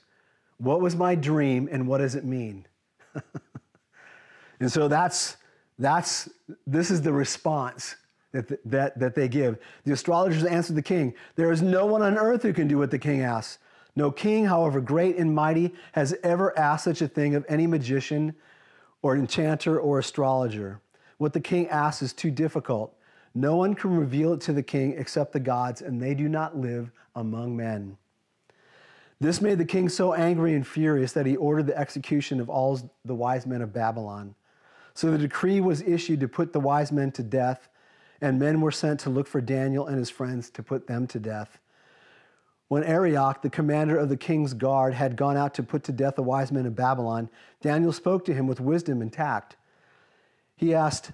What 0.57 0.81
was 0.81 0.95
my 0.95 1.13
dream 1.13 1.69
and 1.71 1.87
what 1.87 1.99
does 1.99 2.15
it 2.15 2.25
mean? 2.25 2.65
and 4.59 4.71
so 4.71 4.87
that's, 4.87 5.37
that's, 5.77 6.29
this 6.65 6.89
is 6.89 7.03
the 7.03 7.13
response 7.13 7.95
that, 8.31 8.47
that, 8.71 8.97
that 8.97 9.13
they 9.13 9.27
give. 9.27 9.59
The 9.85 9.91
astrologers 9.91 10.45
answered 10.45 10.75
the 10.75 10.81
king, 10.81 11.13
There 11.35 11.51
is 11.51 11.61
no 11.61 11.85
one 11.85 12.01
on 12.01 12.17
earth 12.17 12.41
who 12.41 12.53
can 12.53 12.67
do 12.67 12.79
what 12.79 12.89
the 12.89 12.97
king 12.97 13.21
asks. 13.21 13.59
No 13.95 14.09
king, 14.09 14.45
however 14.45 14.81
great 14.81 15.17
and 15.17 15.35
mighty, 15.35 15.75
has 15.91 16.15
ever 16.23 16.57
asked 16.57 16.85
such 16.85 17.03
a 17.03 17.07
thing 17.07 17.35
of 17.35 17.45
any 17.47 17.67
magician 17.67 18.33
or 19.03 19.15
enchanter 19.15 19.79
or 19.79 19.99
astrologer. 19.99 20.81
What 21.19 21.33
the 21.33 21.39
king 21.39 21.67
asks 21.67 22.01
is 22.01 22.13
too 22.13 22.31
difficult. 22.31 22.95
No 23.35 23.55
one 23.55 23.73
can 23.75 23.95
reveal 23.95 24.33
it 24.33 24.41
to 24.41 24.53
the 24.53 24.63
king 24.63 24.95
except 24.97 25.33
the 25.33 25.39
gods, 25.39 25.81
and 25.81 26.01
they 26.01 26.13
do 26.13 26.27
not 26.27 26.57
live 26.57 26.91
among 27.15 27.55
men. 27.55 27.97
This 29.21 29.41
made 29.41 29.57
the 29.57 29.65
king 29.65 29.89
so 29.89 30.13
angry 30.13 30.55
and 30.55 30.65
furious 30.65 31.11
that 31.13 31.25
he 31.25 31.35
ordered 31.35 31.67
the 31.67 31.77
execution 31.77 32.39
of 32.39 32.49
all 32.49 32.79
the 33.03 33.15
wise 33.15 33.45
men 33.45 33.61
of 33.61 33.73
Babylon. 33.73 34.35
So 34.93 35.11
the 35.11 35.17
decree 35.17 35.61
was 35.61 35.81
issued 35.81 36.21
to 36.21 36.27
put 36.27 36.53
the 36.53 36.59
wise 36.59 36.91
men 36.91 37.11
to 37.13 37.23
death, 37.23 37.67
and 38.21 38.39
men 38.39 38.61
were 38.61 38.71
sent 38.71 38.99
to 39.01 39.09
look 39.09 39.27
for 39.27 39.41
Daniel 39.41 39.87
and 39.87 39.97
his 39.97 40.09
friends 40.09 40.49
to 40.51 40.63
put 40.63 40.87
them 40.87 41.05
to 41.07 41.19
death. 41.19 41.59
When 42.69 42.83
Arioch, 42.83 43.41
the 43.41 43.49
commander 43.49 43.97
of 43.97 44.09
the 44.09 44.17
king's 44.17 44.53
guard, 44.53 44.93
had 44.93 45.15
gone 45.15 45.35
out 45.35 45.53
to 45.55 45.63
put 45.63 45.83
to 45.85 45.91
death 45.91 46.15
the 46.15 46.23
wise 46.23 46.51
men 46.51 46.65
of 46.65 46.75
Babylon, 46.75 47.29
Daniel 47.61 47.91
spoke 47.91 48.23
to 48.25 48.33
him 48.33 48.47
with 48.47 48.59
wisdom 48.59 49.01
and 49.01 49.11
tact. 49.11 49.57
He 50.55 50.73
asked 50.73 51.11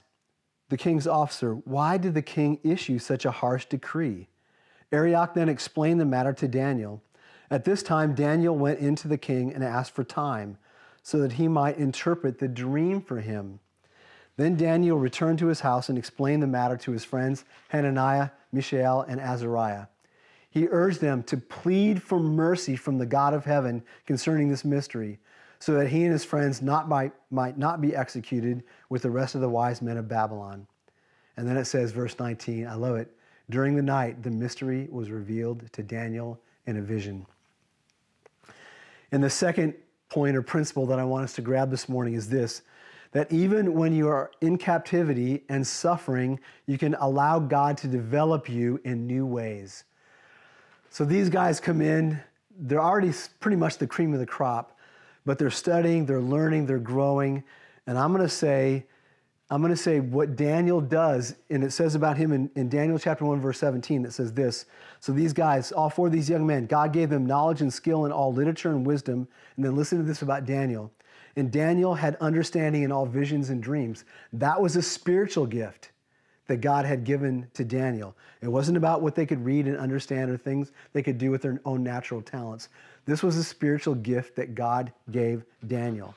the 0.70 0.78
king's 0.78 1.08
officer, 1.08 1.54
Why 1.54 1.98
did 1.98 2.14
the 2.14 2.22
king 2.22 2.60
issue 2.64 3.00
such 3.00 3.26
a 3.26 3.32
harsh 3.32 3.66
decree? 3.66 4.28
Arioch 4.92 5.34
then 5.34 5.50
explained 5.50 6.00
the 6.00 6.06
matter 6.06 6.34
to 6.34 6.48
Daniel. 6.48 7.02
At 7.52 7.66
this 7.66 7.84
time, 7.84 8.16
Daniel 8.16 8.56
went 8.56 8.80
into 8.80 9.08
the 9.08 9.18
king 9.18 9.54
and 9.54 9.64
asked 9.64 9.92
for 9.92 10.04
time 10.04 10.58
so 11.04 11.20
that 11.20 11.34
he 11.34 11.48
might 11.48 11.78
interpret 11.78 12.40
the 12.40 12.48
dream 12.48 13.02
for 13.02 13.22
him. 13.22 13.60
Then 14.38 14.58
Daniel 14.58 14.98
returned 14.98 15.40
to 15.40 15.48
his 15.48 15.62
house 15.62 15.88
and 15.88 15.98
explained 15.98 16.44
the 16.44 16.48
matter 16.48 16.78
to 16.78 16.92
his 16.92 17.06
friends 17.06 17.46
Hananiah, 17.70 18.30
Mishael, 18.52 19.02
and 19.08 19.22
Azariah. 19.22 19.86
He 20.50 20.68
urged 20.70 21.02
them 21.02 21.22
to 21.24 21.38
plead 21.38 22.02
for 22.02 22.20
mercy 22.20 22.76
from 22.76 22.98
the 22.98 23.06
God 23.06 23.34
of 23.34 23.46
heaven 23.46 23.84
concerning 24.06 24.50
this 24.50 24.66
mystery, 24.66 25.20
so 25.60 25.74
that 25.74 25.88
he 25.88 26.04
and 26.04 26.12
his 26.12 26.26
friends 26.26 26.62
not 26.62 26.88
might, 26.88 27.14
might 27.32 27.58
not 27.58 27.82
be 27.82 27.96
executed 27.96 28.64
with 28.90 29.02
the 29.02 29.10
rest 29.10 29.36
of 29.36 29.42
the 29.42 29.50
wise 29.50 29.82
men 29.82 29.98
of 29.98 30.08
Babylon. 30.08 30.68
And 31.38 31.48
then 31.48 31.58
it 31.58 31.66
says, 31.66 31.92
verse 31.92 32.18
19, 32.20 32.68
I 32.68 32.76
love 32.76 32.96
it. 32.96 33.12
During 33.50 33.76
the 33.76 33.82
night, 33.82 34.24
the 34.24 34.32
mystery 34.32 34.88
was 34.90 35.10
revealed 35.10 35.72
to 35.74 35.84
Daniel 35.84 36.40
in 36.66 36.78
a 36.78 36.82
vision. 36.82 37.26
And 39.12 39.24
the 39.24 39.30
second 39.30 39.76
point 40.10 40.36
or 40.36 40.42
principle 40.42 40.86
that 40.88 41.00
I 41.00 41.04
want 41.04 41.24
us 41.24 41.34
to 41.34 41.42
grab 41.42 41.70
this 41.70 41.90
morning 41.90 42.14
is 42.14 42.30
this 42.30 42.62
that 43.12 43.32
even 43.32 43.74
when 43.74 43.94
you 43.96 44.10
are 44.10 44.30
in 44.42 44.58
captivity 44.58 45.42
and 45.48 45.66
suffering, 45.66 46.38
you 46.66 46.78
can 46.78 46.96
allow 46.96 47.40
God 47.40 47.78
to 47.78 47.88
develop 47.88 48.50
you 48.50 48.78
in 48.84 49.08
new 49.08 49.26
ways. 49.26 49.86
So 50.90 51.06
these 51.06 51.30
guys 51.30 51.62
come 51.62 51.82
in, 51.82 52.20
they're 52.60 52.82
already 52.82 53.14
pretty 53.40 53.56
much 53.56 53.78
the 53.78 53.88
cream 53.88 54.14
of 54.14 54.20
the 54.20 54.26
crop, 54.26 54.75
but 55.26 55.40
they're 55.40 55.50
studying, 55.50 56.06
they're 56.06 56.22
learning, 56.22 56.66
they're 56.66 56.78
growing. 56.78 57.44
And 57.88 57.98
I'm 57.98 58.12
going 58.12 58.24
to 58.24 58.34
say, 58.34 58.86
I'm 59.50 59.62
going 59.62 59.74
to 59.74 59.78
say 59.78 60.00
what 60.00 60.36
Daniel 60.36 60.82
does, 60.82 61.36
and 61.52 61.64
it 61.64 61.72
says 61.72 61.94
about 61.94 62.18
him 62.18 62.32
in, 62.32 62.50
in, 62.56 62.68
Daniel 62.68 62.98
chapter 62.98 63.26
1, 63.26 63.40
verse 63.40 63.60
17, 63.60 64.06
it 64.06 64.12
says 64.12 64.34
this. 64.34 64.66
So 65.00 65.12
these 65.12 65.34
guys, 65.34 65.72
all 65.72 65.90
four 65.90 66.08
of 66.08 66.14
these 66.14 66.30
young 66.30 66.48
men, 66.48 66.66
God 66.66 66.92
gave 66.92 67.12
them 67.12 67.28
knowledge 67.28 67.62
and 67.62 67.72
skill 67.72 68.06
in 68.06 68.12
all 68.12 68.34
literature 68.34 68.72
and 68.72 68.86
wisdom. 68.86 69.28
And 69.56 69.64
then 69.64 69.76
listen 69.76 70.00
to 70.00 70.04
this 70.04 70.24
about 70.24 70.46
Daniel. 70.46 70.92
And 71.36 71.52
Daniel 71.52 71.94
had 71.94 72.16
understanding 72.16 72.84
in 72.84 72.92
all 72.92 73.06
visions 73.06 73.52
and 73.52 73.62
dreams. 73.62 74.06
That 74.34 74.60
was 74.60 74.76
a 74.78 74.82
spiritual 74.82 75.46
gift 75.46 75.92
that 76.48 76.58
God 76.58 76.86
had 76.86 77.04
given 77.04 77.48
to 77.54 77.64
Daniel. 77.64 78.16
It 78.42 78.48
wasn't 78.48 78.78
about 78.78 79.02
what 79.02 79.16
they 79.16 79.26
could 79.26 79.44
read 79.44 79.68
and 79.68 79.78
understand 79.78 80.32
or 80.32 80.38
things 80.38 80.72
they 80.94 81.04
could 81.04 81.18
do 81.18 81.32
with 81.32 81.42
their 81.42 81.60
own 81.66 81.84
natural 81.84 82.22
talents. 82.22 82.70
This 83.06 83.24
was 83.24 83.38
a 83.38 83.44
spiritual 83.44 83.96
gift 83.96 84.36
that 84.36 84.56
God 84.56 84.92
gave 85.12 85.44
Daniel. 85.68 86.16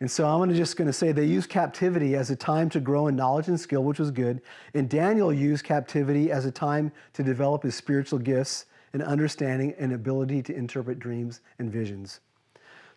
And 0.00 0.10
so 0.10 0.26
I'm 0.26 0.52
just 0.54 0.76
going 0.76 0.86
to 0.86 0.92
say 0.92 1.12
they 1.12 1.24
used 1.24 1.48
captivity 1.48 2.16
as 2.16 2.30
a 2.30 2.36
time 2.36 2.68
to 2.70 2.80
grow 2.80 3.06
in 3.06 3.16
knowledge 3.16 3.48
and 3.48 3.58
skill, 3.58 3.84
which 3.84 3.98
was 3.98 4.10
good. 4.10 4.42
And 4.74 4.88
Daniel 4.88 5.32
used 5.32 5.64
captivity 5.64 6.32
as 6.32 6.44
a 6.44 6.50
time 6.50 6.92
to 7.12 7.22
develop 7.22 7.62
his 7.62 7.74
spiritual 7.74 8.18
gifts 8.18 8.66
and 8.92 9.02
understanding 9.02 9.74
and 9.78 9.92
ability 9.92 10.42
to 10.42 10.54
interpret 10.54 10.98
dreams 10.98 11.40
and 11.58 11.70
visions. 11.70 12.20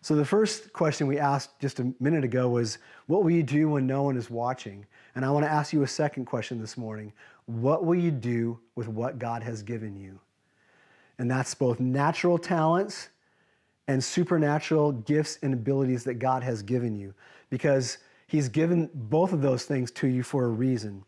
So 0.00 0.14
the 0.14 0.24
first 0.24 0.72
question 0.72 1.06
we 1.06 1.18
asked 1.18 1.58
just 1.60 1.80
a 1.80 1.92
minute 1.98 2.24
ago 2.24 2.48
was, 2.48 2.78
what 3.06 3.24
will 3.24 3.30
you 3.30 3.42
do 3.42 3.68
when 3.68 3.86
no 3.86 4.02
one 4.04 4.16
is 4.16 4.30
watching? 4.30 4.86
And 5.14 5.24
I 5.24 5.30
want 5.30 5.44
to 5.44 5.50
ask 5.50 5.72
you 5.72 5.82
a 5.82 5.88
second 5.88 6.26
question 6.26 6.60
this 6.60 6.76
morning. 6.76 7.12
What 7.46 7.84
will 7.84 7.98
you 7.98 8.10
do 8.10 8.60
with 8.76 8.86
what 8.86 9.18
God 9.18 9.42
has 9.42 9.62
given 9.62 9.96
you? 9.96 10.20
And 11.18 11.30
that's 11.30 11.54
both 11.54 11.80
natural 11.80 12.38
talents 12.38 13.08
and 13.88 14.04
supernatural 14.04 14.92
gifts 14.92 15.38
and 15.42 15.52
abilities 15.54 16.04
that 16.04 16.14
God 16.14 16.42
has 16.42 16.62
given 16.62 16.94
you 16.94 17.14
because 17.50 17.98
He's 18.26 18.48
given 18.48 18.90
both 18.92 19.32
of 19.32 19.40
those 19.40 19.64
things 19.64 19.90
to 19.92 20.06
you 20.06 20.22
for 20.22 20.44
a 20.44 20.48
reason. 20.48 21.02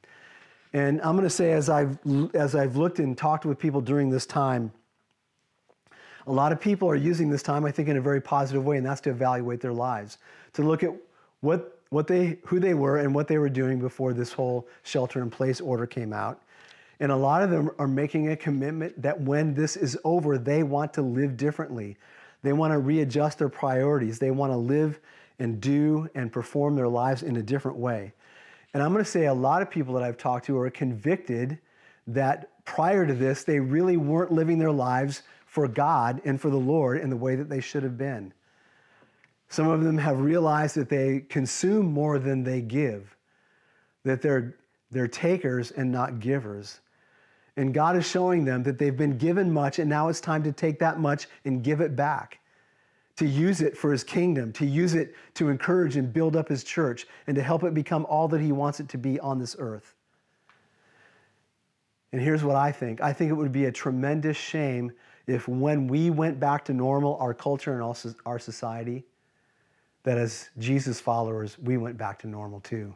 And 0.73 1.01
I'm 1.03 1.13
going 1.13 1.25
to 1.25 1.31
say, 1.31 1.53
as 1.53 1.69
I've, 1.69 1.99
as 2.35 2.55
I've 2.55 2.77
looked 2.77 2.99
and 2.99 3.17
talked 3.17 3.45
with 3.45 3.59
people 3.59 3.83
during 3.83 4.09
this 4.09 4.25
time, 4.25 4.73
a 6.27 6.33
lot 6.33 6.53
of 6.53 6.61
people 6.61 6.89
are 6.89 6.97
using 6.97 7.29
this 7.29 7.43
time, 7.43 7.65
I 7.65 7.73
think, 7.73 7.89
in 7.89 7.97
a 7.97 8.01
very 8.01 8.21
positive 8.21 8.65
way, 8.65 8.79
and 8.79 8.87
that's 8.87 9.01
to 9.03 9.11
evaluate 9.11 9.61
their 9.61 9.73
lives, 9.73 10.19
to 10.55 10.63
look 10.63 10.83
at 10.83 10.91
what, 11.41 11.79
what 11.91 12.07
they, 12.07 12.39
who 12.45 12.59
they 12.61 12.73
were 12.73 12.99
and 12.99 13.15
what 13.15 13.29
they 13.29 13.37
were 13.37 13.49
doing 13.49 13.81
before 13.81 14.15
this 14.15 14.33
whole 14.33 14.69
shelter 14.83 15.21
in 15.21 15.31
place 15.31 15.61
order 15.61 15.87
came 15.87 16.13
out. 16.13 16.41
And 17.01 17.11
a 17.11 17.17
lot 17.17 17.43
of 17.43 17.51
them 17.51 17.71
are 17.79 17.89
making 17.89 18.31
a 18.31 18.37
commitment 18.37 19.01
that 19.03 19.21
when 19.21 19.55
this 19.55 19.77
is 19.77 19.99
over, 20.05 20.39
they 20.39 20.63
want 20.63 20.95
to 20.95 21.03
live 21.03 21.37
differently. 21.37 21.97
They 22.43 22.53
want 22.53 22.73
to 22.73 22.79
readjust 22.79 23.39
their 23.39 23.49
priorities. 23.49 24.19
They 24.19 24.31
want 24.31 24.53
to 24.53 24.57
live 24.57 25.01
and 25.39 25.61
do 25.61 26.09
and 26.15 26.33
perform 26.33 26.77
their 26.77 26.89
lives 26.89 27.23
in 27.23 27.37
a 27.37 27.43
different 27.43 27.79
way. 27.79 28.13
And 28.73 28.83
I'm 28.83 28.93
going 28.93 29.05
to 29.05 29.11
say 29.11 29.27
a 29.27 29.35
lot 29.35 29.63
of 29.63 29.71
people 29.71 29.95
that 29.95 30.03
I've 30.03 30.17
talked 30.17 30.47
to 30.47 30.59
are 30.59 30.71
convicted 30.71 31.59
that 32.07 32.65
prior 32.65 33.07
to 33.07 33.15
this, 33.15 33.45
they 33.45 33.59
really 33.59 33.97
weren't 33.97 34.33
living 34.33 34.59
their 34.59 34.73
lives 34.73 35.23
for 35.47 35.67
God 35.67 36.21
and 36.25 36.41
for 36.41 36.51
the 36.51 36.57
Lord 36.57 36.99
in 36.99 37.11
the 37.11 37.17
way 37.17 37.35
that 37.35 37.49
they 37.49 37.61
should 37.61 37.83
have 37.83 37.99
been. 37.99 38.33
Some 39.49 39.67
of 39.67 39.83
them 39.83 39.99
have 39.99 40.21
realized 40.21 40.77
that 40.77 40.89
they 40.89 41.21
consume 41.29 41.87
more 41.87 42.21
than 42.21 42.45
they 42.45 42.61
give, 42.61 43.17
that 44.05 44.23
they're, 44.23 44.55
they're 44.93 45.09
takers 45.09 45.73
and 45.73 45.91
not 45.91 46.21
givers. 46.21 46.81
And 47.61 47.75
God 47.75 47.95
is 47.95 48.09
showing 48.09 48.47
them 48.47 48.63
that 48.63 48.79
they've 48.79 48.97
been 48.97 49.19
given 49.19 49.53
much, 49.53 49.81
and 49.81 49.91
now 49.91 50.09
it's 50.09 50.19
time 50.19 50.43
to 50.45 50.51
take 50.51 50.79
that 50.79 50.99
much 50.99 51.27
and 51.45 51.63
give 51.63 51.83
it 51.83 51.95
back, 51.95 52.41
to 53.17 53.27
use 53.27 53.61
it 53.61 53.77
for 53.77 53.93
His 53.93 54.03
kingdom, 54.03 54.51
to 54.55 54.65
use 54.65 54.95
it 54.95 55.15
to 55.35 55.51
encourage 55.51 55.97
and 55.97 56.11
build 56.11 56.37
up 56.37 56.49
His 56.49 56.65
church, 56.65 57.07
and 57.27 57.37
to 57.37 57.43
help 57.43 57.63
it 57.63 57.75
become 57.75 58.07
all 58.09 58.29
that 58.29 58.41
He 58.41 58.51
wants 58.51 58.81
it 58.81 58.89
to 58.89 58.97
be 58.97 59.21
on 59.21 59.39
this 59.39 59.57
earth. 59.59 59.95
And 62.13 62.23
here's 62.23 62.43
what 62.43 62.57
I 62.57 62.73
think 62.73 63.03
I 63.03 63.13
think 63.13 63.31
it 63.31 63.35
would 63.35 63.53
be 63.53 63.67
a 63.67 63.73
tremendous 63.73 64.39
shame 64.39 64.91
if, 65.27 65.47
when 65.47 65.87
we 65.87 66.09
went 66.09 66.41
back 66.41 66.65
to 66.65 66.73
normal, 66.73 67.19
our 67.19 67.35
culture 67.35 67.75
and 67.75 67.83
also 67.83 68.15
our 68.25 68.39
society, 68.39 69.05
that 70.05 70.17
as 70.17 70.49
Jesus 70.59 70.99
followers, 70.99 71.59
we 71.59 71.77
went 71.77 71.99
back 71.99 72.21
to 72.21 72.27
normal 72.27 72.61
too. 72.61 72.95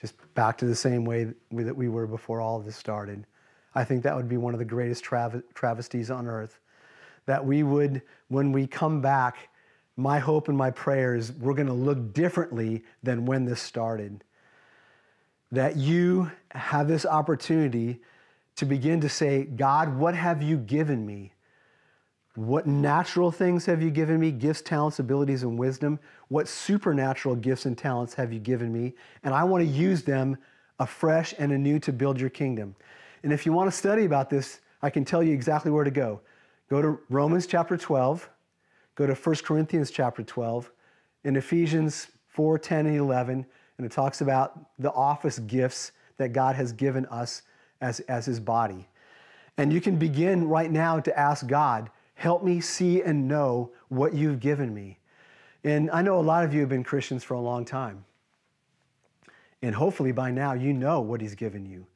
Just 0.00 0.14
back 0.34 0.56
to 0.58 0.64
the 0.64 0.74
same 0.74 1.04
way 1.04 1.32
that 1.52 1.76
we 1.76 1.88
were 1.88 2.06
before 2.06 2.40
all 2.40 2.58
of 2.58 2.64
this 2.64 2.76
started. 2.76 3.26
I 3.74 3.84
think 3.84 4.02
that 4.04 4.16
would 4.16 4.28
be 4.28 4.36
one 4.36 4.54
of 4.54 4.58
the 4.58 4.64
greatest 4.64 5.04
trav- 5.04 5.42
travesties 5.54 6.10
on 6.10 6.26
earth. 6.26 6.60
That 7.26 7.44
we 7.44 7.62
would, 7.62 8.02
when 8.28 8.52
we 8.52 8.66
come 8.66 9.00
back, 9.00 9.50
my 9.96 10.18
hope 10.18 10.48
and 10.48 10.56
my 10.56 10.70
prayer 10.70 11.14
is 11.16 11.32
we're 11.32 11.54
going 11.54 11.66
to 11.66 11.72
look 11.72 12.14
differently 12.14 12.84
than 13.02 13.26
when 13.26 13.44
this 13.44 13.60
started. 13.60 14.24
That 15.50 15.76
you 15.76 16.30
have 16.52 16.88
this 16.88 17.04
opportunity 17.04 18.00
to 18.56 18.64
begin 18.64 19.00
to 19.00 19.08
say, 19.08 19.44
God, 19.44 19.96
what 19.96 20.14
have 20.14 20.42
you 20.42 20.56
given 20.56 21.04
me? 21.04 21.32
What 22.34 22.66
natural 22.66 23.32
things 23.32 23.66
have 23.66 23.82
you 23.82 23.90
given 23.90 24.20
me? 24.20 24.30
Gifts, 24.30 24.62
talents, 24.62 25.00
abilities, 25.00 25.42
and 25.42 25.58
wisdom. 25.58 25.98
What 26.28 26.48
supernatural 26.48 27.36
gifts 27.36 27.66
and 27.66 27.76
talents 27.76 28.14
have 28.14 28.32
you 28.32 28.38
given 28.38 28.72
me? 28.72 28.94
And 29.24 29.34
I 29.34 29.44
want 29.44 29.64
to 29.64 29.70
use 29.70 30.02
them 30.02 30.36
afresh 30.78 31.34
and 31.38 31.52
anew 31.52 31.78
to 31.80 31.92
build 31.92 32.20
your 32.20 32.30
kingdom. 32.30 32.74
And 33.22 33.32
if 33.32 33.46
you 33.46 33.52
want 33.52 33.70
to 33.70 33.76
study 33.76 34.04
about 34.04 34.30
this, 34.30 34.60
I 34.82 34.90
can 34.90 35.04
tell 35.04 35.22
you 35.22 35.32
exactly 35.32 35.70
where 35.70 35.84
to 35.84 35.90
go. 35.90 36.20
Go 36.68 36.82
to 36.82 37.00
Romans 37.08 37.46
chapter 37.46 37.76
12, 37.76 38.28
go 38.94 39.06
to 39.06 39.14
1 39.14 39.36
Corinthians 39.36 39.90
chapter 39.90 40.22
12, 40.22 40.70
in 41.24 41.36
Ephesians 41.36 42.08
4, 42.28 42.58
10, 42.58 42.86
and 42.86 42.96
11, 42.96 43.46
and 43.78 43.86
it 43.86 43.90
talks 43.90 44.20
about 44.20 44.60
the 44.78 44.92
office 44.92 45.38
gifts 45.40 45.92
that 46.18 46.32
God 46.32 46.54
has 46.56 46.72
given 46.72 47.06
us 47.06 47.42
as, 47.80 48.00
as 48.00 48.26
his 48.26 48.38
body. 48.38 48.86
And 49.56 49.72
you 49.72 49.80
can 49.80 49.96
begin 49.96 50.46
right 50.46 50.70
now 50.70 51.00
to 51.00 51.18
ask 51.18 51.46
God, 51.46 51.90
help 52.14 52.44
me 52.44 52.60
see 52.60 53.02
and 53.02 53.26
know 53.26 53.70
what 53.88 54.14
you've 54.14 54.40
given 54.40 54.74
me. 54.74 54.97
And 55.68 55.90
I 55.90 56.00
know 56.00 56.18
a 56.18 56.22
lot 56.22 56.44
of 56.44 56.54
you 56.54 56.60
have 56.60 56.70
been 56.70 56.82
Christians 56.82 57.22
for 57.22 57.34
a 57.34 57.40
long 57.40 57.66
time. 57.66 58.02
And 59.60 59.74
hopefully 59.74 60.12
by 60.12 60.30
now 60.30 60.54
you 60.54 60.72
know 60.72 61.02
what 61.02 61.20
he's 61.20 61.34
given 61.34 61.66
you. 61.66 61.86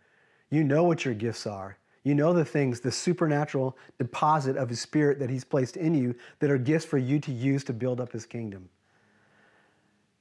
You 0.50 0.62
know 0.62 0.84
what 0.84 1.06
your 1.06 1.14
gifts 1.14 1.46
are. 1.46 1.78
You 2.04 2.14
know 2.14 2.34
the 2.34 2.44
things, 2.44 2.80
the 2.80 2.92
supernatural 2.92 3.78
deposit 3.98 4.58
of 4.58 4.68
His 4.68 4.82
Spirit 4.82 5.18
that 5.20 5.30
He's 5.30 5.44
placed 5.44 5.78
in 5.78 5.94
you 5.94 6.14
that 6.40 6.50
are 6.50 6.58
gifts 6.58 6.84
for 6.84 6.98
you 6.98 7.18
to 7.20 7.32
use 7.32 7.64
to 7.64 7.72
build 7.72 7.98
up 7.98 8.12
His 8.12 8.26
kingdom. 8.26 8.68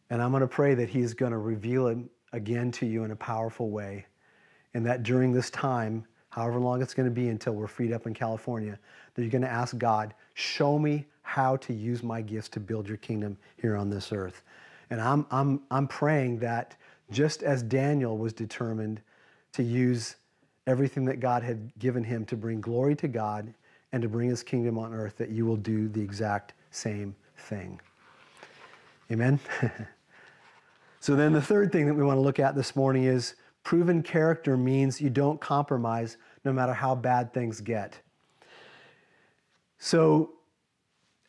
And 0.10 0.22
I'm 0.22 0.32
going 0.32 0.40
to 0.40 0.48
pray 0.48 0.74
that 0.76 0.88
He's 0.88 1.14
going 1.14 1.34
to 1.34 1.38
reveal 1.38 1.88
it 1.88 1.98
again 2.32 2.72
to 2.74 2.86
you 2.86 3.04
in 3.04 3.12
a 3.12 3.18
powerful 3.18 3.70
way. 3.70 4.06
And 4.76 4.86
that 4.86 5.04
during 5.04 5.34
this 5.34 5.50
time, 5.50 6.06
however 6.30 6.58
long 6.58 6.82
it's 6.82 6.94
going 6.94 7.10
to 7.10 7.14
be 7.14 7.28
until 7.28 7.52
we're 7.52 7.68
freed 7.68 7.92
up 7.92 8.08
in 8.08 8.14
California, 8.14 8.80
that 9.14 9.22
you're 9.22 9.32
going 9.32 9.42
to 9.42 9.52
ask 9.52 9.78
God, 9.78 10.14
show 10.36 10.80
me 10.80 11.06
how 11.32 11.56
to 11.56 11.74
use 11.74 12.04
my 12.04 12.22
gifts 12.22 12.50
to 12.50 12.60
build 12.60 12.90
your 12.90 12.98
kingdom 12.98 13.38
here 13.56 13.78
on 13.78 13.90
this 13.90 14.12
earth. 14.12 14.44
And 14.90 15.00
I'm, 15.00 15.26
I'm, 15.32 15.62
I'm 15.72 15.88
praying 15.88 16.40
that 16.40 16.76
just 17.10 17.42
as 17.42 17.64
Daniel 17.64 18.18
was 18.18 18.34
determined 18.34 19.00
to 19.54 19.64
use 19.64 20.18
everything 20.68 21.06
that 21.06 21.22
God 21.22 21.42
had 21.42 21.72
given 21.80 22.04
him 22.04 22.26
to 22.26 22.36
bring 22.36 22.60
glory 22.60 22.98
to 22.98 23.08
God 23.08 23.54
and 23.94 24.02
to 24.02 24.10
bring 24.10 24.28
his 24.28 24.44
kingdom 24.44 24.78
on 24.78 24.94
earth, 24.94 25.16
that 25.20 25.30
you 25.30 25.46
will 25.46 25.56
do 25.56 25.88
the 25.88 26.02
exact 26.02 26.54
same 26.70 27.16
thing. 27.38 27.80
Amen? 29.10 29.40
so, 31.00 31.16
then 31.16 31.32
the 31.32 31.42
third 31.42 31.72
thing 31.72 31.86
that 31.86 31.94
we 31.94 32.04
want 32.04 32.18
to 32.18 32.22
look 32.22 32.40
at 32.40 32.56
this 32.56 32.76
morning 32.76 33.06
is 33.06 33.36
proven 33.64 34.04
character 34.04 34.58
means 34.58 35.00
you 35.00 35.10
don't 35.10 35.40
compromise 35.40 36.18
no 36.44 36.52
matter 36.52 36.74
how 36.74 36.94
bad 36.94 37.34
things 37.34 37.62
get. 37.62 37.98
So, 39.80 40.34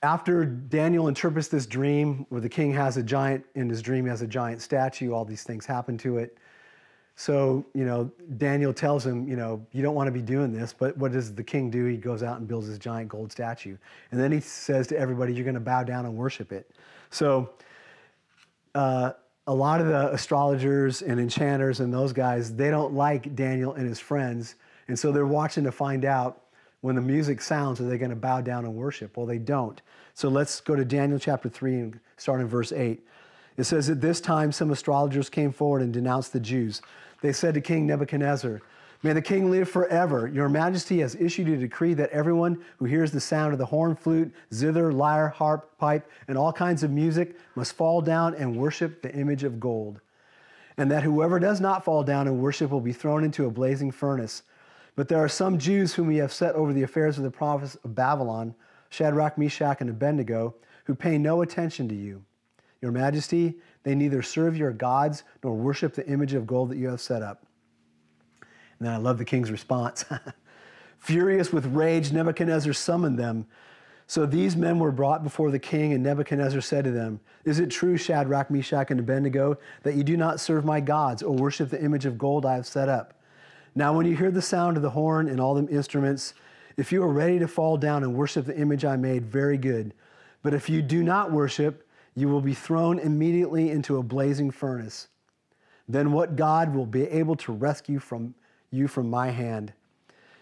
after 0.03 0.45
Daniel 0.45 1.09
interprets 1.09 1.49
this 1.49 1.67
dream 1.67 2.27
where 2.29 2.41
the 2.41 2.49
king 2.49 2.73
has 2.75 2.97
a 2.97 3.03
giant, 3.03 3.45
in 3.55 3.69
his 3.69 3.81
dream, 3.81 4.05
he 4.05 4.11
has 4.11 4.23
a 4.23 4.27
giant 4.27 4.61
statue, 4.61 5.13
all 5.13 5.25
these 5.25 5.45
things 5.45 5.65
happen 5.65 5.97
to 5.99 6.19
it. 6.19 6.37
So, 7.15 7.65
you 7.75 7.85
know, 7.85 8.11
Daniel 8.37 8.73
tells 8.73 9.07
him, 9.07 9.29
you 9.29 9.37
know, 9.37 9.65
you 9.71 9.83
don't 9.83 9.95
want 9.95 10.09
to 10.09 10.13
be 10.13 10.23
doing 10.23 10.53
this, 10.53 10.73
but 10.73 10.97
what 10.97 11.13
does 11.13 11.35
the 11.35 11.45
king 11.45 11.71
do? 11.71 11.85
He 11.85 11.97
goes 11.97 12.23
out 12.23 12.39
and 12.39 12.49
builds 12.49 12.69
this 12.69 12.79
giant 12.79 13.09
gold 13.09 13.31
statue. 13.31 13.77
And 14.11 14.21
then 14.21 14.33
he 14.33 14.41
says 14.41 14.87
to 14.89 14.99
everybody, 14.99 15.35
you're 15.35 15.45
going 15.45 15.55
to 15.55 15.61
bow 15.61 15.85
down 15.85 16.05
and 16.05 16.17
worship 16.17 16.53
it. 16.53 16.71
So, 17.11 17.51
uh, 18.75 19.13
a 19.47 19.55
lot 19.55 19.81
of 19.81 19.89
the 19.89 20.13
astrologers 20.13 21.03
and 21.03 21.21
enchanters 21.21 21.81
and 21.81 21.93
those 21.93 22.13
guys, 22.13 22.55
they 22.55 22.71
don't 22.71 22.95
like 22.95 23.35
Daniel 23.35 23.75
and 23.75 23.87
his 23.87 23.99
friends. 23.99 24.55
And 24.89 24.99
so 24.99 25.13
they're 25.13 25.27
watching 25.27 25.65
to 25.65 25.73
find 25.73 26.05
out 26.05 26.43
when 26.81 26.97
the 26.97 27.01
music 27.01 27.41
sounds, 27.41 27.81
are 27.81 27.85
they 27.85 27.99
going 27.99 28.11
to 28.11 28.17
bow 28.17 28.41
down 28.41 28.65
and 28.65 28.75
worship? 28.75 29.17
Well, 29.17 29.27
they 29.27 29.39
don't. 29.39 29.81
So 30.15 30.29
let's 30.29 30.61
go 30.61 30.77
to 30.77 30.85
Daniel 30.85 31.19
chapter 31.19 31.49
3 31.49 31.75
and 31.75 32.01
start 32.17 32.41
in 32.41 32.49
verse 32.49 32.73
8. 32.73 33.03
It 33.57 33.65
says, 33.65 33.91
At 33.91 34.01
this 34.01 34.21
time, 34.21 34.53
some 34.53 34.71
astrologers 34.71 35.29
came 35.29 35.53
forward 35.53 35.83
and 35.83 35.93
denounced 35.93 36.33
the 36.33 36.41
Jews. 36.41 36.83
They 37.21 37.33
said 37.33 37.55
to 37.55 37.61
King 37.61 37.87
Nebuchadnezzar, 37.87 38.61
May 39.05 39.13
the 39.13 39.23
king 39.23 39.51
live 39.51 39.69
forever. 39.69 40.29
Your 40.29 40.49
majesty 40.49 41.01
has 41.01 41.17
issued 41.17 41.49
a 41.49 41.57
decree 41.57 41.93
that 41.95 42.11
everyone 42.11 42.65
who 42.79 42.85
hears 42.85 43.11
the 43.11 43.21
sound 43.21 43.53
of 43.53 43.59
the 43.59 43.67
horn, 43.67 43.97
flute, 43.97 44.33
zither, 44.55 44.93
lyre, 44.93 45.29
harp, 45.29 45.77
pipe, 45.77 46.09
and 46.29 46.39
all 46.39 46.53
kinds 46.53 46.85
of 46.85 46.93
music 46.93 47.37
must 47.57 47.73
fall 47.73 48.01
down 48.01 48.35
and 48.37 48.57
worship 48.57 49.03
the 49.03 49.13
image 49.13 49.43
of 49.43 49.59
gold. 49.59 50.01
And 50.77 50.89
that 50.93 51.03
whoever 51.03 51.41
does 51.41 51.61
not 51.61 51.85
fall 51.85 52.05
down 52.05 52.29
and 52.29 52.39
worship 52.39 52.71
will 52.71 52.81
be 52.81 52.93
thrown 52.93 53.25
into 53.25 53.47
a 53.47 53.51
blazing 53.51 53.91
furnace. 53.91 54.45
But 54.95 55.09
there 55.09 55.23
are 55.23 55.29
some 55.29 55.59
Jews 55.59 55.95
whom 55.95 56.07
we 56.07 56.19
have 56.19 56.33
set 56.33 56.55
over 56.55 56.73
the 56.73 56.85
affairs 56.85 57.19
of 57.19 57.25
the 57.25 57.31
province 57.31 57.75
of 57.77 57.97
Babylon, 57.97 58.55
Shadrach, 58.93 59.39
Meshach, 59.39 59.81
and 59.81 59.89
Abednego, 59.89 60.55
who 60.85 60.95
pay 60.95 61.17
no 61.17 61.41
attention 61.41 61.89
to 61.89 61.95
you. 61.95 62.23
Your 62.83 62.93
Majesty, 62.93 63.55
they 63.85 63.95
neither 63.95 64.21
serve 64.21 64.55
your 64.55 64.71
gods 64.71 65.25
nor 65.43 65.55
worship 65.55 65.95
the 65.95 66.07
image 66.07 66.35
of 66.35 66.47
gold 66.47 66.69
that 66.69 66.77
you 66.77 66.89
have 66.89 67.01
set 67.01 67.23
up. 67.23 67.47
And 68.79 68.87
then 68.87 68.93
I 68.93 68.99
love 68.99 69.17
the 69.17 69.25
king's 69.25 69.51
response. 69.51 70.05
Furious 70.99 71.55
with 71.55 71.65
rage, 71.67 72.13
Nebuchadnezzar 72.13 72.75
summoned 72.75 73.19
them. 73.19 73.47
So 74.09 74.27
these 74.27 74.57
men 74.57 74.79
were 74.79 74.93
brought 74.93 75.25
before 75.25 75.51
the 75.51 75.59
king, 75.59 75.95
and 75.95 76.03
Nebuchadnezzar 76.03 76.61
said 76.61 76.85
to 76.85 76.91
them, 76.91 77.19
Is 77.47 77.61
it 77.61 77.71
true, 77.71 77.97
Shadrach, 77.97 78.51
Meshach, 78.51 78.91
and 78.91 79.01
Abednego, 79.01 79.57
that 79.85 79.95
you 79.95 80.05
do 80.05 80.19
not 80.19 80.39
serve 80.39 80.67
my 80.67 80.81
gods 80.81 81.23
or 81.23 81.35
worship 81.35 81.71
the 81.71 81.83
image 81.83 82.05
of 82.05 82.19
gold 82.19 82.45
I 82.45 82.57
have 82.57 82.67
set 82.67 82.91
up? 82.91 83.15
Now, 83.75 83.97
when 83.97 84.05
you 84.05 84.15
hear 84.15 84.31
the 84.31 84.43
sound 84.43 84.77
of 84.77 84.83
the 84.83 84.91
horn 84.91 85.29
and 85.31 85.41
all 85.41 85.55
the 85.55 85.67
instruments, 85.73 86.35
if 86.77 86.93
you 86.93 87.03
are 87.03 87.13
ready 87.13 87.39
to 87.39 87.49
fall 87.49 87.77
down 87.77 88.03
and 88.03 88.15
worship 88.15 88.47
the 88.47 88.57
image 88.57 88.85
I 88.85 88.97
made, 88.97 89.27
very 89.27 89.59
good. 89.59 89.95
But 90.43 90.55
if 90.55 90.69
you 90.69 90.83
do 90.83 91.03
not 91.03 91.31
worship, 91.31 91.87
you 92.15 92.29
will 92.29 92.41
be 92.41 92.55
thrown 92.55 92.99
immediately 92.99 93.71
into 93.71 93.97
a 93.97 94.03
blazing 94.03 94.51
furnace. 94.51 95.09
Then 95.89 96.13
what 96.13 96.37
God 96.37 96.75
will 96.75 96.87
be 96.87 97.05
able 97.05 97.37
to 97.37 97.53
rescue 97.53 97.99
from 97.99 98.35
you 98.71 98.89
from 98.89 99.11
my 99.11 99.31
hand? 99.31 99.73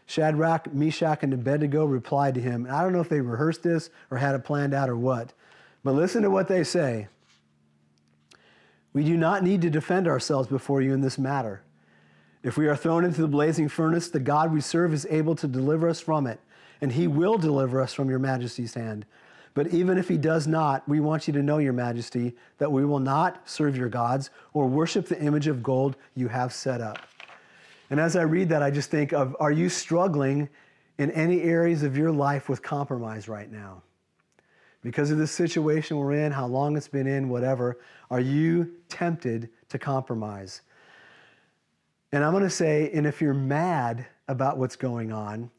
Shadrach, 0.06 0.72
Meshach, 0.72 1.22
and 1.22 1.32
Abednego 1.32 1.84
replied 1.84 2.34
to 2.34 2.40
him. 2.40 2.66
And 2.66 2.74
I 2.74 2.82
don't 2.82 2.92
know 2.92 3.00
if 3.00 3.08
they 3.08 3.20
rehearsed 3.20 3.62
this 3.62 3.90
or 4.10 4.18
had 4.18 4.34
it 4.34 4.44
planned 4.44 4.74
out 4.74 4.88
or 4.88 4.96
what, 4.96 5.32
but 5.84 5.94
listen 5.94 6.22
to 6.22 6.30
what 6.30 6.48
they 6.48 6.64
say. 6.64 7.08
We 8.92 9.04
do 9.04 9.16
not 9.16 9.44
need 9.44 9.62
to 9.62 9.70
defend 9.70 10.08
ourselves 10.08 10.48
before 10.48 10.82
you 10.82 10.92
in 10.92 11.00
this 11.00 11.16
matter. 11.16 11.62
If 12.42 12.56
we 12.56 12.68
are 12.68 12.76
thrown 12.76 13.04
into 13.04 13.20
the 13.20 13.28
blazing 13.28 13.68
furnace, 13.68 14.08
the 14.08 14.20
God 14.20 14.52
we 14.52 14.60
serve 14.60 14.94
is 14.94 15.06
able 15.10 15.34
to 15.36 15.46
deliver 15.46 15.88
us 15.88 16.00
from 16.00 16.26
it, 16.26 16.40
and 16.80 16.92
he 16.92 17.06
will 17.06 17.36
deliver 17.36 17.80
us 17.80 17.92
from 17.92 18.08
your 18.08 18.18
majesty's 18.18 18.74
hand. 18.74 19.04
But 19.52 19.68
even 19.68 19.98
if 19.98 20.08
he 20.08 20.16
does 20.16 20.46
not, 20.46 20.88
we 20.88 21.00
want 21.00 21.26
you 21.26 21.34
to 21.34 21.42
know, 21.42 21.58
Your 21.58 21.72
Majesty, 21.72 22.34
that 22.58 22.70
we 22.70 22.84
will 22.84 23.00
not 23.00 23.48
serve 23.48 23.76
your 23.76 23.88
gods 23.88 24.30
or 24.52 24.68
worship 24.68 25.06
the 25.06 25.20
image 25.20 25.48
of 25.48 25.62
gold 25.62 25.96
you 26.14 26.28
have 26.28 26.52
set 26.52 26.80
up. 26.80 26.98
And 27.90 27.98
as 27.98 28.14
I 28.14 28.22
read 28.22 28.48
that, 28.50 28.62
I 28.62 28.70
just 28.70 28.90
think 28.90 29.12
of 29.12 29.36
are 29.40 29.50
you 29.50 29.68
struggling 29.68 30.48
in 30.98 31.10
any 31.10 31.42
areas 31.42 31.82
of 31.82 31.96
your 31.96 32.12
life 32.12 32.48
with 32.48 32.62
compromise 32.62 33.28
right 33.28 33.50
now? 33.50 33.82
Because 34.82 35.10
of 35.10 35.18
the 35.18 35.26
situation 35.26 35.98
we're 35.98 36.12
in, 36.12 36.32
how 36.32 36.46
long 36.46 36.76
it's 36.76 36.88
been 36.88 37.06
in, 37.06 37.28
whatever, 37.28 37.80
are 38.10 38.20
you 38.20 38.70
tempted 38.88 39.50
to 39.68 39.78
compromise? 39.78 40.62
And 42.12 42.24
I'm 42.24 42.32
going 42.32 42.44
to 42.44 42.50
say, 42.50 42.90
and 42.92 43.06
if 43.06 43.20
you're 43.20 43.34
mad 43.34 44.06
about 44.28 44.58
what's 44.58 44.76
going 44.76 45.12
on, 45.12 45.50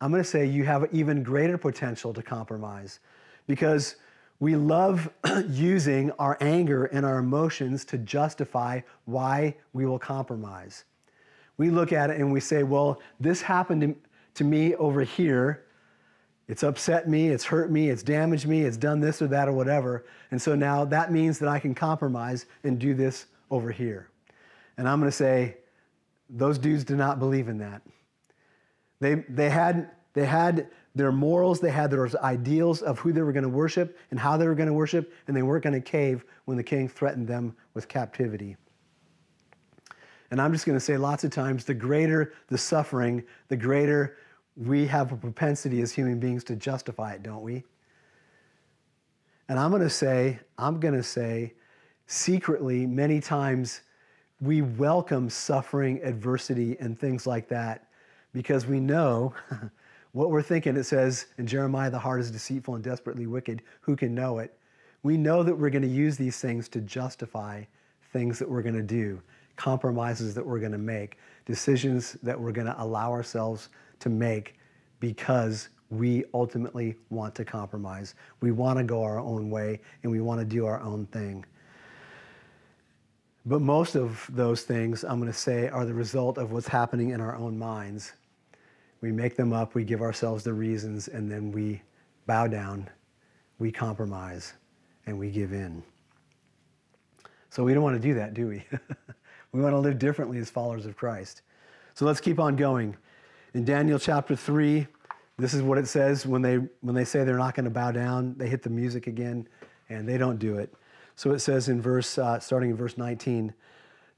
I'm 0.00 0.10
going 0.10 0.22
to 0.22 0.28
say 0.28 0.46
you 0.46 0.64
have 0.64 0.88
even 0.92 1.22
greater 1.22 1.58
potential 1.58 2.12
to 2.14 2.22
compromise 2.22 3.00
because 3.46 3.96
we 4.40 4.54
love 4.54 5.10
using 5.48 6.12
our 6.12 6.36
anger 6.40 6.84
and 6.86 7.04
our 7.04 7.18
emotions 7.18 7.84
to 7.86 7.98
justify 7.98 8.80
why 9.06 9.56
we 9.72 9.86
will 9.86 9.98
compromise. 9.98 10.84
We 11.56 11.70
look 11.70 11.92
at 11.92 12.10
it 12.10 12.18
and 12.18 12.32
we 12.32 12.38
say, 12.38 12.62
well, 12.62 13.00
this 13.18 13.42
happened 13.42 13.96
to 14.34 14.44
me 14.44 14.76
over 14.76 15.02
here. 15.02 15.64
It's 16.46 16.62
upset 16.62 17.08
me, 17.08 17.28
it's 17.28 17.44
hurt 17.44 17.70
me, 17.70 17.90
it's 17.90 18.02
damaged 18.02 18.46
me, 18.46 18.62
it's 18.62 18.76
done 18.76 19.00
this 19.00 19.20
or 19.20 19.26
that 19.26 19.48
or 19.48 19.52
whatever. 19.52 20.06
And 20.30 20.40
so 20.40 20.54
now 20.54 20.84
that 20.84 21.12
means 21.12 21.38
that 21.40 21.48
I 21.48 21.58
can 21.58 21.74
compromise 21.74 22.46
and 22.62 22.78
do 22.78 22.94
this 22.94 23.26
over 23.50 23.72
here. 23.72 24.08
And 24.78 24.88
I'm 24.88 25.00
going 25.00 25.10
to 25.10 25.16
say, 25.16 25.56
those 26.28 26.58
dudes 26.58 26.84
did 26.84 26.96
not 26.96 27.18
believe 27.18 27.48
in 27.48 27.58
that. 27.58 27.82
They, 29.00 29.14
they, 29.28 29.50
had, 29.50 29.90
they 30.14 30.26
had 30.26 30.68
their 30.94 31.12
morals, 31.12 31.60
they 31.60 31.70
had 31.70 31.90
their 31.90 32.08
ideals 32.22 32.82
of 32.82 32.98
who 32.98 33.12
they 33.12 33.22
were 33.22 33.32
going 33.32 33.44
to 33.44 33.48
worship 33.48 33.98
and 34.10 34.18
how 34.18 34.36
they 34.36 34.46
were 34.46 34.54
going 34.54 34.68
to 34.68 34.74
worship, 34.74 35.12
and 35.26 35.36
they 35.36 35.42
weren't 35.42 35.64
going 35.64 35.74
to 35.74 35.80
cave 35.80 36.24
when 36.44 36.56
the 36.56 36.62
king 36.62 36.88
threatened 36.88 37.28
them 37.28 37.56
with 37.74 37.88
captivity. 37.88 38.56
And 40.30 40.40
I'm 40.40 40.52
just 40.52 40.66
going 40.66 40.76
to 40.76 40.84
say 40.84 40.96
lots 40.96 41.24
of 41.24 41.30
times 41.30 41.64
the 41.64 41.74
greater 41.74 42.34
the 42.48 42.58
suffering, 42.58 43.24
the 43.48 43.56
greater 43.56 44.16
we 44.56 44.86
have 44.86 45.12
a 45.12 45.16
propensity 45.16 45.80
as 45.80 45.92
human 45.92 46.18
beings 46.18 46.42
to 46.44 46.56
justify 46.56 47.12
it, 47.12 47.22
don't 47.22 47.42
we? 47.42 47.64
And 49.48 49.58
I'm 49.58 49.70
going 49.70 49.82
to 49.82 49.90
say, 49.90 50.40
I'm 50.58 50.80
going 50.80 50.94
to 50.94 51.02
say, 51.02 51.54
secretly, 52.06 52.84
many 52.84 53.20
times 53.20 53.82
we 54.40 54.62
welcome 54.62 55.28
suffering, 55.28 56.00
adversity, 56.04 56.76
and 56.78 56.98
things 56.98 57.26
like 57.26 57.48
that 57.48 57.88
because 58.32 58.66
we 58.66 58.78
know 58.78 59.34
what 60.12 60.30
we're 60.30 60.42
thinking. 60.42 60.76
It 60.76 60.84
says 60.84 61.26
in 61.38 61.46
Jeremiah, 61.46 61.90
the 61.90 61.98
heart 61.98 62.20
is 62.20 62.30
deceitful 62.30 62.76
and 62.76 62.84
desperately 62.84 63.26
wicked. 63.26 63.62
Who 63.80 63.96
can 63.96 64.14
know 64.14 64.38
it? 64.38 64.56
We 65.02 65.16
know 65.16 65.42
that 65.42 65.56
we're 65.56 65.70
going 65.70 65.82
to 65.82 65.88
use 65.88 66.16
these 66.16 66.40
things 66.40 66.68
to 66.70 66.80
justify 66.80 67.64
things 68.12 68.38
that 68.38 68.48
we're 68.48 68.62
going 68.62 68.76
to 68.76 68.82
do, 68.82 69.20
compromises 69.56 70.34
that 70.34 70.46
we're 70.46 70.60
going 70.60 70.72
to 70.72 70.78
make, 70.78 71.18
decisions 71.44 72.12
that 72.22 72.38
we're 72.38 72.52
going 72.52 72.66
to 72.66 72.80
allow 72.80 73.10
ourselves 73.10 73.70
to 73.98 74.08
make 74.08 74.56
because 75.00 75.68
we 75.90 76.24
ultimately 76.32 76.94
want 77.10 77.34
to 77.34 77.44
compromise. 77.44 78.14
We 78.40 78.52
want 78.52 78.78
to 78.78 78.84
go 78.84 79.02
our 79.02 79.18
own 79.18 79.50
way 79.50 79.80
and 80.02 80.12
we 80.12 80.20
want 80.20 80.40
to 80.40 80.44
do 80.44 80.66
our 80.66 80.80
own 80.80 81.06
thing. 81.06 81.44
But 83.48 83.62
most 83.62 83.94
of 83.94 84.28
those 84.28 84.64
things, 84.64 85.04
I'm 85.04 85.18
going 85.18 85.32
to 85.32 85.38
say, 85.38 85.68
are 85.68 85.86
the 85.86 85.94
result 85.94 86.36
of 86.36 86.52
what's 86.52 86.68
happening 86.68 87.10
in 87.10 87.20
our 87.22 87.34
own 87.34 87.58
minds. 87.58 88.12
We 89.00 89.10
make 89.10 89.36
them 89.36 89.54
up, 89.54 89.74
we 89.74 89.84
give 89.84 90.02
ourselves 90.02 90.44
the 90.44 90.52
reasons, 90.52 91.08
and 91.08 91.32
then 91.32 91.50
we 91.50 91.80
bow 92.26 92.46
down, 92.46 92.90
we 93.58 93.72
compromise, 93.72 94.52
and 95.06 95.18
we 95.18 95.30
give 95.30 95.54
in. 95.54 95.82
So 97.48 97.64
we 97.64 97.72
don't 97.72 97.82
want 97.82 97.96
to 97.96 98.06
do 98.06 98.12
that, 98.16 98.34
do 98.34 98.48
we? 98.48 98.62
we 99.52 99.62
want 99.62 99.72
to 99.72 99.78
live 99.78 99.98
differently 99.98 100.36
as 100.40 100.50
followers 100.50 100.84
of 100.84 100.94
Christ. 100.94 101.40
So 101.94 102.04
let's 102.04 102.20
keep 102.20 102.38
on 102.38 102.54
going. 102.54 102.94
In 103.54 103.64
Daniel 103.64 103.98
chapter 103.98 104.36
3, 104.36 104.86
this 105.38 105.54
is 105.54 105.62
what 105.62 105.78
it 105.78 105.88
says 105.88 106.26
when 106.26 106.42
they, 106.42 106.56
when 106.82 106.94
they 106.94 107.06
say 107.06 107.24
they're 107.24 107.38
not 107.38 107.54
going 107.54 107.64
to 107.64 107.70
bow 107.70 107.92
down. 107.92 108.34
They 108.36 108.48
hit 108.48 108.62
the 108.62 108.68
music 108.68 109.06
again, 109.06 109.48
and 109.88 110.06
they 110.06 110.18
don't 110.18 110.38
do 110.38 110.58
it. 110.58 110.70
So 111.18 111.32
it 111.32 111.40
says 111.40 111.68
in 111.68 111.82
verse, 111.82 112.16
uh, 112.16 112.38
starting 112.38 112.70
in 112.70 112.76
verse 112.76 112.96
19, 112.96 113.52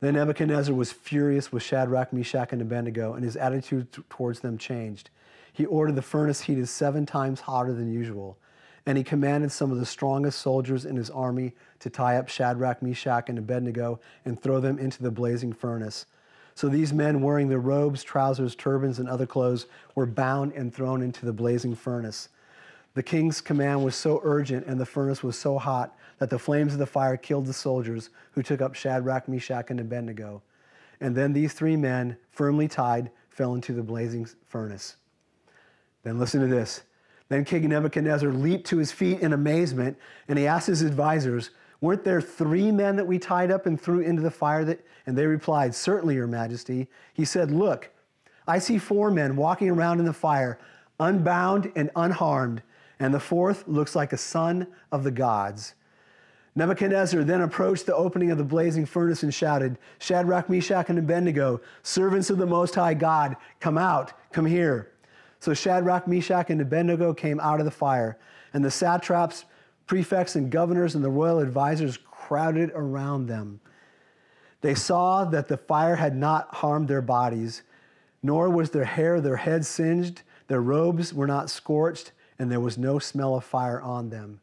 then 0.00 0.14
Nebuchadnezzar 0.16 0.74
was 0.74 0.92
furious 0.92 1.50
with 1.50 1.62
Shadrach, 1.62 2.12
Meshach, 2.12 2.52
and 2.52 2.60
Abednego, 2.60 3.14
and 3.14 3.24
his 3.24 3.36
attitude 3.36 3.90
t- 3.90 4.02
towards 4.10 4.40
them 4.40 4.58
changed. 4.58 5.08
He 5.50 5.64
ordered 5.64 5.94
the 5.94 6.02
furnace 6.02 6.42
heated 6.42 6.68
seven 6.68 7.06
times 7.06 7.40
hotter 7.40 7.72
than 7.72 7.90
usual, 7.90 8.36
and 8.84 8.98
he 8.98 9.02
commanded 9.02 9.50
some 9.50 9.72
of 9.72 9.78
the 9.78 9.86
strongest 9.86 10.40
soldiers 10.40 10.84
in 10.84 10.94
his 10.94 11.08
army 11.08 11.54
to 11.78 11.88
tie 11.88 12.18
up 12.18 12.28
Shadrach, 12.28 12.82
Meshach, 12.82 13.30
and 13.30 13.38
Abednego 13.38 13.98
and 14.26 14.38
throw 14.38 14.60
them 14.60 14.78
into 14.78 15.02
the 15.02 15.10
blazing 15.10 15.54
furnace. 15.54 16.04
So 16.54 16.68
these 16.68 16.92
men, 16.92 17.22
wearing 17.22 17.48
their 17.48 17.60
robes, 17.60 18.02
trousers, 18.02 18.54
turbans, 18.54 18.98
and 18.98 19.08
other 19.08 19.24
clothes, 19.24 19.64
were 19.94 20.04
bound 20.04 20.52
and 20.52 20.70
thrown 20.74 21.00
into 21.00 21.24
the 21.24 21.32
blazing 21.32 21.74
furnace. 21.74 22.28
The 22.92 23.02
king's 23.02 23.40
command 23.40 23.84
was 23.84 23.94
so 23.94 24.20
urgent 24.22 24.66
and 24.66 24.78
the 24.78 24.84
furnace 24.84 25.22
was 25.22 25.38
so 25.38 25.56
hot 25.56 25.96
that 26.20 26.30
the 26.30 26.38
flames 26.38 26.74
of 26.74 26.78
the 26.78 26.86
fire 26.86 27.16
killed 27.16 27.46
the 27.46 27.52
soldiers 27.52 28.10
who 28.32 28.42
took 28.42 28.60
up 28.60 28.74
Shadrach, 28.74 29.26
Meshach, 29.26 29.70
and 29.70 29.80
Abednego. 29.80 30.42
And 31.00 31.16
then 31.16 31.32
these 31.32 31.54
three 31.54 31.76
men, 31.76 32.16
firmly 32.30 32.68
tied, 32.68 33.10
fell 33.30 33.54
into 33.54 33.72
the 33.72 33.82
blazing 33.82 34.28
furnace. 34.46 34.96
Then 36.04 36.18
listen 36.18 36.42
to 36.42 36.46
this. 36.46 36.82
Then 37.30 37.44
King 37.44 37.68
Nebuchadnezzar 37.70 38.30
leaped 38.30 38.66
to 38.68 38.76
his 38.76 38.92
feet 38.92 39.20
in 39.20 39.32
amazement 39.32 39.96
and 40.28 40.38
he 40.38 40.46
asked 40.46 40.66
his 40.66 40.82
advisors, 40.82 41.50
Weren't 41.80 42.04
there 42.04 42.20
three 42.20 42.70
men 42.70 42.96
that 42.96 43.06
we 43.06 43.18
tied 43.18 43.50
up 43.50 43.64
and 43.64 43.80
threw 43.80 44.00
into 44.00 44.20
the 44.20 44.30
fire? 44.30 44.64
That, 44.64 44.84
and 45.06 45.16
they 45.16 45.26
replied, 45.26 45.74
Certainly, 45.74 46.16
Your 46.16 46.26
Majesty. 46.26 46.88
He 47.14 47.24
said, 47.24 47.50
Look, 47.50 47.90
I 48.46 48.58
see 48.58 48.76
four 48.76 49.10
men 49.10 49.36
walking 49.36 49.70
around 49.70 50.00
in 50.00 50.04
the 50.04 50.12
fire, 50.12 50.58
unbound 50.98 51.72
and 51.76 51.90
unharmed, 51.96 52.62
and 52.98 53.14
the 53.14 53.20
fourth 53.20 53.66
looks 53.66 53.96
like 53.96 54.12
a 54.12 54.18
son 54.18 54.66
of 54.92 55.02
the 55.04 55.10
gods. 55.10 55.74
Nebuchadnezzar 56.60 57.24
then 57.24 57.40
approached 57.40 57.86
the 57.86 57.96
opening 57.96 58.30
of 58.30 58.36
the 58.36 58.44
blazing 58.44 58.84
furnace 58.84 59.22
and 59.22 59.32
shouted, 59.32 59.78
Shadrach, 59.98 60.50
Meshach, 60.50 60.90
and 60.90 60.98
Abednego, 60.98 61.62
servants 61.82 62.28
of 62.28 62.36
the 62.36 62.44
Most 62.44 62.74
High 62.74 62.92
God, 62.92 63.36
come 63.60 63.78
out, 63.78 64.12
come 64.30 64.44
here. 64.44 64.90
So 65.38 65.54
Shadrach, 65.54 66.06
Meshach, 66.06 66.50
and 66.50 66.60
Abednego 66.60 67.14
came 67.14 67.40
out 67.40 67.60
of 67.60 67.64
the 67.64 67.70
fire, 67.70 68.18
and 68.52 68.62
the 68.62 68.70
satraps, 68.70 69.46
prefects 69.86 70.36
and 70.36 70.50
governors 70.50 70.94
and 70.94 71.02
the 71.02 71.08
royal 71.08 71.38
advisors 71.38 71.96
crowded 71.96 72.70
around 72.74 73.24
them. 73.24 73.58
They 74.60 74.74
saw 74.74 75.24
that 75.24 75.48
the 75.48 75.56
fire 75.56 75.96
had 75.96 76.14
not 76.14 76.56
harmed 76.56 76.88
their 76.88 77.00
bodies, 77.00 77.62
nor 78.22 78.50
was 78.50 78.68
their 78.68 78.84
hair, 78.84 79.22
their 79.22 79.38
heads 79.38 79.66
singed, 79.66 80.20
their 80.48 80.60
robes 80.60 81.14
were 81.14 81.26
not 81.26 81.48
scorched, 81.48 82.12
and 82.38 82.52
there 82.52 82.60
was 82.60 82.76
no 82.76 82.98
smell 82.98 83.34
of 83.34 83.44
fire 83.44 83.80
on 83.80 84.10
them. 84.10 84.40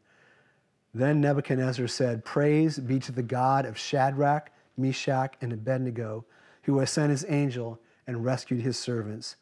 Then 0.98 1.20
Nebuchadnezzar 1.20 1.86
said, 1.86 2.24
Praise 2.24 2.80
be 2.80 2.98
to 2.98 3.12
the 3.12 3.22
God 3.22 3.66
of 3.66 3.78
Shadrach, 3.78 4.50
Meshach, 4.76 5.36
and 5.40 5.52
Abednego, 5.52 6.24
who 6.64 6.80
has 6.80 6.90
sent 6.90 7.10
his 7.10 7.24
angel 7.28 7.78
and 8.08 8.24
rescued 8.24 8.62
his 8.62 8.76
servants. 8.76 9.36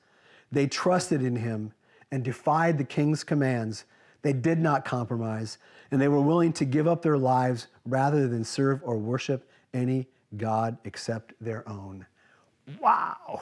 They 0.53 0.67
trusted 0.67 1.23
in 1.23 1.37
him 1.37 1.73
and 2.13 2.23
defied 2.23 2.77
the 2.77 2.85
king's 2.85 3.25
commands. 3.25 3.87
They 4.21 4.35
did 4.35 4.59
not 4.59 4.85
compromise, 4.85 5.57
and 5.91 5.99
they 5.99 6.09
were 6.09 6.21
willing 6.21 6.53
to 6.53 6.67
give 6.67 6.87
up 6.87 7.01
their 7.01 7.17
lives 7.17 7.69
rather 7.87 8.29
than 8.29 8.45
serve 8.45 8.83
or 8.85 8.99
worship 8.99 9.49
any 9.73 10.09
God 10.37 10.77
except 10.85 11.33
their 11.41 11.67
own. 11.67 12.05
Wow! 12.83 13.41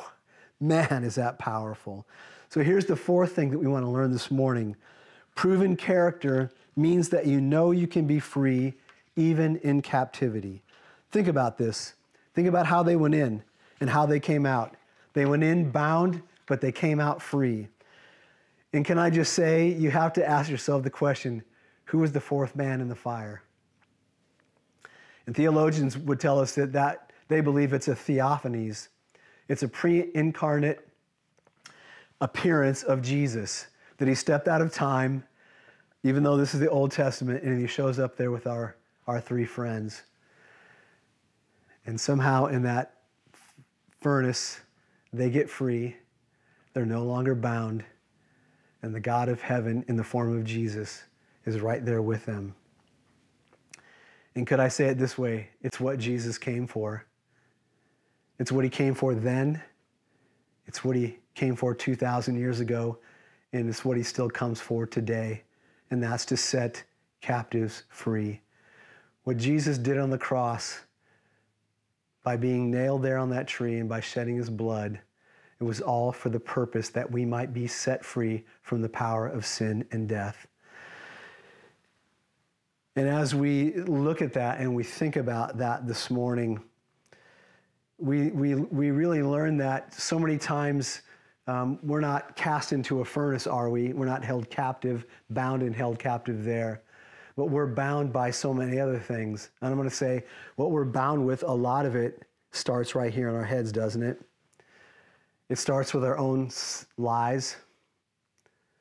Man, 0.60 1.02
is 1.02 1.16
that 1.16 1.40
powerful. 1.40 2.06
So 2.48 2.62
here's 2.62 2.86
the 2.86 2.94
fourth 2.94 3.32
thing 3.32 3.50
that 3.50 3.58
we 3.58 3.66
want 3.66 3.84
to 3.84 3.90
learn 3.90 4.12
this 4.12 4.30
morning 4.30 4.76
proven 5.34 5.74
character 5.74 6.52
means 6.76 7.08
that 7.10 7.26
you 7.26 7.40
know 7.40 7.70
you 7.70 7.86
can 7.86 8.06
be 8.06 8.18
free 8.20 8.74
even 9.16 9.56
in 9.58 9.82
captivity. 9.82 10.62
Think 11.10 11.28
about 11.28 11.58
this. 11.58 11.94
Think 12.34 12.48
about 12.48 12.66
how 12.66 12.82
they 12.82 12.96
went 12.96 13.14
in 13.14 13.42
and 13.80 13.90
how 13.90 14.06
they 14.06 14.20
came 14.20 14.44
out. 14.46 14.76
They 15.12 15.26
went 15.26 15.44
in 15.44 15.70
bound, 15.70 16.22
but 16.46 16.60
they 16.60 16.72
came 16.72 17.00
out 17.00 17.22
free. 17.22 17.68
And 18.72 18.84
can 18.84 18.98
I 18.98 19.10
just 19.10 19.32
say, 19.32 19.68
you 19.68 19.90
have 19.90 20.12
to 20.14 20.28
ask 20.28 20.50
yourself 20.50 20.82
the 20.82 20.90
question 20.90 21.44
who 21.86 21.98
was 21.98 22.12
the 22.12 22.20
fourth 22.20 22.56
man 22.56 22.80
in 22.80 22.88
the 22.88 22.96
fire? 22.96 23.42
And 25.26 25.36
theologians 25.36 25.96
would 25.96 26.18
tell 26.18 26.40
us 26.40 26.54
that, 26.56 26.72
that 26.72 27.12
they 27.28 27.40
believe 27.40 27.72
it's 27.72 27.88
a 27.88 27.94
theophanies. 27.94 28.88
It's 29.48 29.62
a 29.62 29.68
pre 29.68 30.10
incarnate 30.14 30.88
appearance 32.20 32.82
of 32.82 33.02
Jesus, 33.02 33.66
that 33.98 34.08
he 34.08 34.14
stepped 34.14 34.48
out 34.48 34.60
of 34.60 34.72
time, 34.72 35.24
even 36.04 36.22
though 36.22 36.36
this 36.36 36.52
is 36.52 36.60
the 36.60 36.68
Old 36.68 36.92
Testament, 36.92 37.42
and 37.42 37.58
he 37.58 37.66
shows 37.66 37.98
up 37.98 38.16
there 38.16 38.30
with 38.30 38.46
our, 38.46 38.76
our 39.06 39.20
three 39.20 39.46
friends. 39.46 40.02
And 41.86 41.98
somehow 41.98 42.46
in 42.46 42.62
that 42.62 42.98
furnace, 44.02 44.60
they 45.14 45.30
get 45.30 45.48
free. 45.48 45.96
They're 46.74 46.84
no 46.84 47.04
longer 47.04 47.34
bound. 47.34 47.84
And 48.82 48.94
the 48.94 49.00
God 49.00 49.30
of 49.30 49.40
heaven, 49.40 49.82
in 49.88 49.96
the 49.96 50.04
form 50.04 50.36
of 50.36 50.44
Jesus, 50.44 51.04
is 51.46 51.60
right 51.60 51.82
there 51.82 52.02
with 52.02 52.26
them. 52.26 52.54
And 54.34 54.46
could 54.46 54.60
I 54.60 54.68
say 54.68 54.86
it 54.86 54.98
this 54.98 55.16
way? 55.16 55.48
It's 55.62 55.80
what 55.80 55.98
Jesus 55.98 56.36
came 56.36 56.66
for. 56.66 57.06
It's 58.38 58.52
what 58.52 58.64
he 58.64 58.70
came 58.70 58.94
for 58.94 59.14
then. 59.14 59.62
It's 60.66 60.84
what 60.84 60.96
he 60.96 61.16
came 61.34 61.56
for 61.56 61.74
2,000 61.74 62.36
years 62.36 62.60
ago. 62.60 62.98
And 63.54 63.70
it's 63.70 63.86
what 63.86 63.96
he 63.96 64.02
still 64.02 64.28
comes 64.28 64.60
for 64.60 64.84
today. 64.84 65.44
And 65.94 66.02
that's 66.02 66.24
to 66.24 66.36
set 66.36 66.82
captives 67.20 67.84
free. 67.88 68.40
What 69.22 69.36
Jesus 69.36 69.78
did 69.78 69.96
on 69.96 70.10
the 70.10 70.18
cross 70.18 70.80
by 72.24 72.36
being 72.36 72.68
nailed 72.68 73.04
there 73.04 73.16
on 73.16 73.30
that 73.30 73.46
tree 73.46 73.78
and 73.78 73.88
by 73.88 74.00
shedding 74.00 74.36
his 74.36 74.50
blood, 74.50 74.98
it 75.60 75.62
was 75.62 75.80
all 75.80 76.10
for 76.10 76.30
the 76.30 76.40
purpose 76.40 76.88
that 76.88 77.08
we 77.08 77.24
might 77.24 77.54
be 77.54 77.68
set 77.68 78.04
free 78.04 78.44
from 78.62 78.82
the 78.82 78.88
power 78.88 79.28
of 79.28 79.46
sin 79.46 79.86
and 79.92 80.08
death. 80.08 80.48
And 82.96 83.06
as 83.08 83.32
we 83.32 83.74
look 83.74 84.20
at 84.20 84.32
that 84.32 84.58
and 84.58 84.74
we 84.74 84.82
think 84.82 85.14
about 85.14 85.58
that 85.58 85.86
this 85.86 86.10
morning, 86.10 86.60
we, 87.98 88.32
we, 88.32 88.56
we 88.56 88.90
really 88.90 89.22
learn 89.22 89.58
that 89.58 89.94
so 89.94 90.18
many 90.18 90.38
times 90.38 91.02
um, 91.46 91.78
we're 91.82 92.00
not 92.00 92.36
cast 92.36 92.72
into 92.72 93.00
a 93.00 93.04
furnace, 93.04 93.46
are 93.46 93.68
we? 93.68 93.92
We're 93.92 94.06
not 94.06 94.24
held 94.24 94.48
captive, 94.48 95.04
bound 95.30 95.62
and 95.62 95.74
held 95.74 95.98
captive 95.98 96.44
there. 96.44 96.82
But 97.36 97.46
we're 97.46 97.66
bound 97.66 98.12
by 98.12 98.30
so 98.30 98.54
many 98.54 98.78
other 98.78 98.98
things. 98.98 99.50
And 99.60 99.70
I'm 99.70 99.76
going 99.76 99.88
to 99.88 99.94
say 99.94 100.24
what 100.56 100.70
we're 100.70 100.84
bound 100.84 101.24
with, 101.26 101.42
a 101.42 101.52
lot 101.52 101.84
of 101.84 101.96
it 101.96 102.22
starts 102.52 102.94
right 102.94 103.12
here 103.12 103.28
in 103.28 103.34
our 103.34 103.44
heads, 103.44 103.72
doesn't 103.72 104.02
it? 104.02 104.22
It 105.50 105.58
starts 105.58 105.92
with 105.92 106.04
our 106.04 106.16
own 106.16 106.50
lies, 106.96 107.56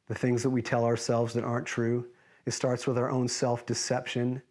the 0.08 0.16
things 0.16 0.44
that 0.44 0.50
we 0.50 0.62
tell 0.62 0.86
ourselves 0.86 1.34
that 1.34 1.44
aren't 1.44 1.66
true. 1.66 2.08
It 2.46 2.52
starts 2.52 2.88
with 2.88 2.98
our 2.98 3.10
own 3.10 3.28
self 3.28 3.66
deception, 3.66 4.42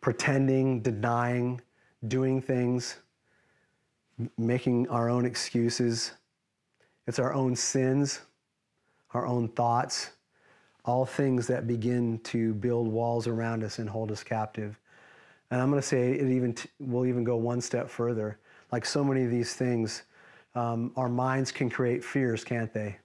pretending, 0.00 0.80
denying, 0.82 1.60
doing 2.06 2.40
things, 2.40 2.98
making 4.38 4.88
our 4.88 5.08
own 5.08 5.24
excuses. 5.24 6.12
It's 7.06 7.18
our 7.18 7.32
own 7.34 7.56
sins, 7.56 8.20
our 9.12 9.26
own 9.26 9.48
thoughts, 9.48 10.10
all 10.84 11.04
things 11.04 11.46
that 11.46 11.66
begin 11.66 12.18
to 12.20 12.54
build 12.54 12.88
walls 12.88 13.26
around 13.26 13.64
us 13.64 13.78
and 13.78 13.88
hold 13.88 14.12
us 14.12 14.22
captive. 14.22 14.78
And 15.50 15.60
I'm 15.60 15.70
going 15.70 15.80
to 15.80 15.86
say 15.86 16.12
it 16.12 16.30
even 16.30 16.54
t- 16.54 16.68
will 16.80 17.06
even 17.06 17.24
go 17.24 17.36
one 17.36 17.60
step 17.60 17.88
further. 17.88 18.38
Like 18.72 18.84
so 18.84 19.04
many 19.04 19.24
of 19.24 19.30
these 19.30 19.54
things, 19.54 20.02
um, 20.54 20.92
our 20.96 21.08
minds 21.08 21.52
can 21.52 21.70
create 21.70 22.04
fears, 22.04 22.44
can't 22.44 22.72
they? 22.72 22.96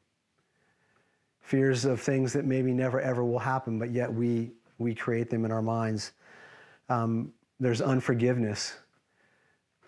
Fears 1.41 1.85
of 1.85 1.99
things 1.99 2.33
that 2.33 2.45
maybe 2.45 2.73
never 2.73 2.99
ever 3.01 3.23
will 3.25 3.39
happen, 3.39 3.79
but 3.79 3.91
yet 3.91 4.13
we 4.13 4.51
we 4.77 4.95
create 4.95 5.29
them 5.29 5.45
in 5.45 5.51
our 5.51 5.61
minds. 5.61 6.11
Um, 6.89 7.33
there's 7.59 7.81
unforgiveness. 7.81 8.77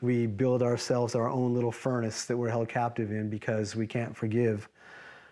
We 0.01 0.25
build 0.25 0.63
ourselves 0.63 1.13
our 1.15 1.29
own 1.29 1.53
little 1.53 1.71
furnace 1.71 2.25
that 2.25 2.35
we're 2.35 2.49
held 2.49 2.67
captive 2.67 3.11
in 3.11 3.29
because 3.29 3.75
we 3.75 3.85
can't 3.85 4.15
forgive. 4.15 4.67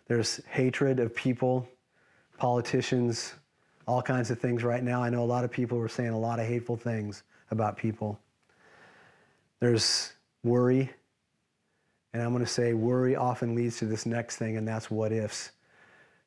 There's 0.07 0.39
hatred 0.49 0.99
of 0.99 1.15
people, 1.15 1.67
politicians, 2.37 3.33
all 3.87 4.01
kinds 4.01 4.29
of 4.29 4.39
things 4.39 4.63
right 4.63 4.83
now. 4.83 5.01
I 5.01 5.09
know 5.09 5.23
a 5.23 5.25
lot 5.25 5.43
of 5.43 5.51
people 5.51 5.79
are 5.79 5.87
saying 5.87 6.09
a 6.09 6.19
lot 6.19 6.39
of 6.39 6.45
hateful 6.45 6.77
things 6.77 7.23
about 7.49 7.77
people. 7.77 8.19
There's 9.59 10.13
worry. 10.43 10.91
And 12.13 12.21
I'm 12.21 12.31
going 12.31 12.45
to 12.45 12.51
say 12.51 12.73
worry 12.73 13.15
often 13.15 13.55
leads 13.55 13.77
to 13.79 13.85
this 13.85 14.05
next 14.05 14.37
thing, 14.37 14.57
and 14.57 14.67
that's 14.67 14.89
what 14.89 15.11
ifs. 15.11 15.51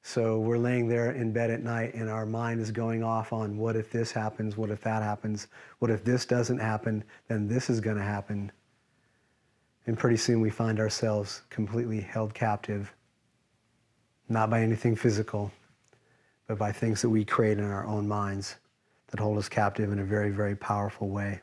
So 0.03 0.41
we're 0.41 0.59
laying 0.59 0.89
there 0.89 1.13
in 1.13 1.33
bed 1.33 1.51
at 1.51 1.63
night, 1.63 1.95
and 1.95 2.11
our 2.11 2.27
mind 2.27 2.61
is 2.61 2.73
going 2.73 3.05
off 3.05 3.33
on 3.33 3.57
what 3.57 3.77
if 3.77 3.91
this 3.91 4.11
happens? 4.11 4.57
What 4.57 4.71
if 4.71 4.81
that 4.83 5.03
happens? 5.03 5.47
What 5.79 5.91
if 5.91 6.05
this 6.05 6.27
doesn't 6.27 6.59
happen? 6.59 7.05
Then 7.29 7.47
this 7.47 7.71
is 7.71 7.81
going 7.81 7.97
to 7.97 8.03
happen. 8.03 8.51
And 9.87 9.97
pretty 9.97 10.17
soon 10.17 10.41
we 10.41 10.51
find 10.51 10.81
ourselves 10.81 11.43
completely 11.51 12.01
held 12.01 12.35
captive, 12.35 12.93
not 14.29 14.51
by 14.51 14.61
anything 14.61 14.97
physical, 14.97 15.53
but 16.49 16.59
by 16.59 16.73
things 16.73 17.01
that 17.03 17.09
we 17.09 17.25
create 17.25 17.59
in 17.59 17.65
our 17.65 17.87
own 17.87 18.07
minds 18.07 18.57
that 19.09 19.21
hold 19.21 19.39
us 19.39 19.49
captive 19.49 19.93
in 19.93 20.01
a 20.01 20.05
very, 20.05 20.31
very 20.31 20.57
powerful 20.57 21.09
way. 21.09 21.41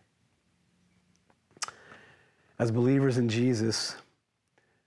As 2.57 2.71
believers 2.71 3.17
in 3.17 3.29
Jesus, 3.29 3.95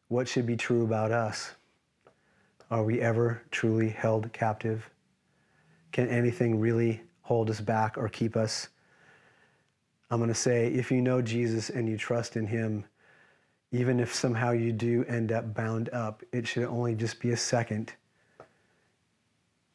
what 0.08 0.28
should 0.28 0.46
be 0.46 0.56
true 0.56 0.84
about 0.84 1.10
us? 1.10 1.52
Are 2.72 2.82
we 2.82 3.02
ever 3.02 3.42
truly 3.50 3.90
held 3.90 4.32
captive? 4.32 4.88
Can 5.92 6.08
anything 6.08 6.58
really 6.58 7.02
hold 7.20 7.50
us 7.50 7.60
back 7.60 7.98
or 7.98 8.08
keep 8.08 8.34
us? 8.34 8.68
I'm 10.10 10.18
going 10.18 10.28
to 10.28 10.34
say 10.34 10.68
if 10.68 10.90
you 10.90 11.02
know 11.02 11.20
Jesus 11.20 11.68
and 11.68 11.86
you 11.86 11.98
trust 11.98 12.34
in 12.34 12.46
him, 12.46 12.86
even 13.72 14.00
if 14.00 14.14
somehow 14.14 14.52
you 14.52 14.72
do 14.72 15.04
end 15.06 15.32
up 15.32 15.52
bound 15.52 15.90
up, 15.90 16.22
it 16.32 16.48
should 16.48 16.64
only 16.64 16.94
just 16.94 17.20
be 17.20 17.32
a 17.32 17.36
second. 17.36 17.92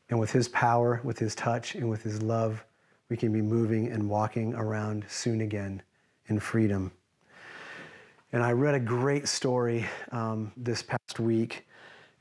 And 0.09 0.19
with 0.19 0.31
his 0.31 0.47
power, 0.47 0.99
with 1.03 1.19
his 1.19 1.35
touch, 1.35 1.75
and 1.75 1.87
with 1.87 2.01
his 2.01 2.23
love, 2.23 2.65
we 3.09 3.15
can 3.15 3.31
be 3.31 3.43
moving 3.43 3.89
and 3.91 4.09
walking 4.09 4.55
around 4.55 5.05
soon 5.07 5.41
again 5.41 5.83
in 6.29 6.39
freedom. 6.39 6.91
And 8.33 8.41
I 8.41 8.53
read 8.53 8.73
a 8.73 8.79
great 8.79 9.27
story 9.27 9.85
um, 10.11 10.51
this 10.57 10.81
past 10.81 11.19
week. 11.19 11.67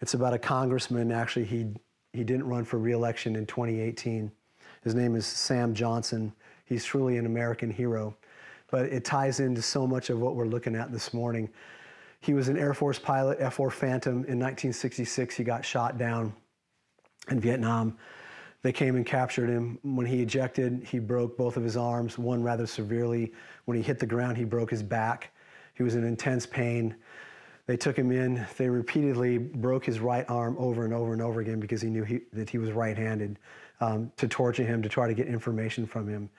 It's 0.01 0.15
about 0.15 0.35
a 0.35 0.39
congressman. 0.39 1.11
Actually, 1.11 1.47
he, 1.47 1.67
he 2.13 2.25
didn't 2.25 2.47
run 2.47 2.65
for 2.65 2.79
reelection 2.79 3.37
in 3.37 3.47
2018. 3.47 4.31
His 4.83 4.95
name 4.95 5.17
is 5.17 5.27
Sam 5.27 5.75
Johnson. 5.75 6.33
He's 6.65 6.85
truly 6.85 7.17
an 7.17 7.27
American 7.27 7.71
hero. 7.71 8.17
But 8.71 8.87
it 8.87 9.05
ties 9.05 9.41
into 9.41 9.63
so 9.63 9.87
much 9.87 10.11
of 10.11 10.21
what 10.21 10.35
we're 10.35 10.47
looking 10.47 10.75
at 10.75 10.93
this 10.93 11.15
morning. 11.15 11.49
He 12.21 12.35
was 12.35 12.49
an 12.49 12.59
Air 12.59 12.75
Force 12.75 12.99
pilot, 12.99 13.39
F 13.41 13.55
4 13.55 13.71
Phantom. 13.71 14.13
In 14.13 14.39
1966, 14.39 15.37
he 15.37 15.45
got 15.45 15.65
shot 15.65 15.99
down 15.99 16.35
in 17.31 17.41
Vietnam. 17.41 17.97
They 18.63 18.73
came 18.73 18.97
and 18.97 19.07
captured 19.07 19.49
him. 19.49 19.79
When 19.83 20.07
he 20.07 20.23
ejected, 20.23 20.83
he 20.85 20.99
broke 20.99 21.37
both 21.37 21.57
of 21.57 21.63
his 21.63 21.77
arms, 21.77 22.19
one 22.19 22.43
rather 22.43 22.67
severely. 22.67 23.33
When 23.65 23.77
he 23.77 23.83
hit 23.83 23.99
the 23.99 24.07
ground, 24.07 24.37
he 24.37 24.45
broke 24.45 24.71
his 24.71 24.83
back. 24.83 25.31
He 25.75 25.83
was 25.83 25.95
in 25.95 26.05
intense 26.05 26.47
pain. 26.47 26.97
They 27.67 27.77
took 27.77 27.97
him 27.97 28.13
in. 28.13 28.47
They 28.57 28.69
repeatedly 28.69 29.39
broke 29.39 29.85
his 29.85 29.99
right 29.99 30.25
arm 30.29 30.57
over 30.59 30.85
and 30.85 30.95
over 30.95 31.13
and 31.13 31.21
over 31.21 31.41
again 31.41 31.59
because 31.59 31.83
he 31.83 31.91
knew 31.91 32.05
he, 32.05 32.21
that 32.33 32.49
he 32.49 32.59
was 32.59 32.71
right 32.71 32.97
handed 32.97 33.39
um, 33.81 34.13
to 34.17 34.29
torture 34.29 34.65
him, 34.65 34.83
to 34.83 34.89
try 34.89 35.09
to 35.09 35.15
get 35.15 35.27
information 35.27 35.87
from 35.87 36.09
him. 36.09 36.31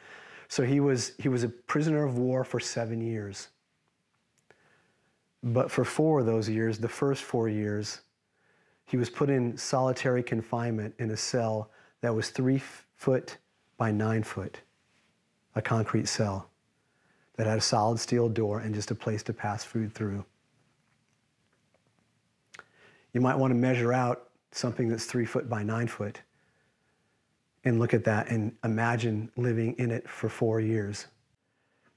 So 0.47 0.63
he 0.63 0.79
was, 0.79 1.11
he 1.19 1.27
was 1.27 1.43
a 1.43 1.49
prisoner 1.49 2.03
of 2.03 2.17
war 2.17 2.45
for 2.45 2.59
seven 2.59 3.01
years. 3.01 3.49
But 5.43 5.69
for 5.69 5.83
four 5.83 6.21
of 6.21 6.25
those 6.25 6.47
years, 6.47 6.77
the 6.77 6.87
first 6.87 7.23
four 7.23 7.49
years, 7.49 8.01
he 8.85 8.95
was 8.95 9.09
put 9.09 9.29
in 9.29 9.57
solitary 9.57 10.23
confinement 10.23 10.95
in 10.97 11.11
a 11.11 11.17
cell 11.17 11.69
that 12.01 12.15
was 12.15 12.29
three 12.29 12.61
foot 12.95 13.37
by 13.77 13.91
nine 13.91 14.23
foot, 14.23 14.59
a 15.55 15.61
concrete 15.61 16.07
cell 16.07 16.49
that 17.35 17.45
had 17.45 17.57
a 17.57 17.61
solid 17.61 17.99
steel 17.99 18.29
door 18.29 18.59
and 18.59 18.73
just 18.73 18.91
a 18.91 18.95
place 18.95 19.21
to 19.23 19.33
pass 19.33 19.63
food 19.63 19.93
through. 19.93 20.25
You 23.17 23.21
might 23.21 23.39
want 23.39 23.49
to 23.49 23.55
measure 23.55 23.93
out 23.93 24.29
something 24.51 24.87
that's 24.89 25.05
three 25.05 25.25
foot 25.25 25.49
by 25.49 25.63
nine 25.63 25.87
foot 25.87 26.21
and 27.63 27.79
look 27.79 27.95
at 27.95 28.03
that 28.03 28.29
and 28.29 28.55
imagine 28.63 29.31
living 29.35 29.73
in 29.79 29.89
it 29.89 30.07
for 30.07 30.29
four 30.29 30.59
years. 30.59 31.07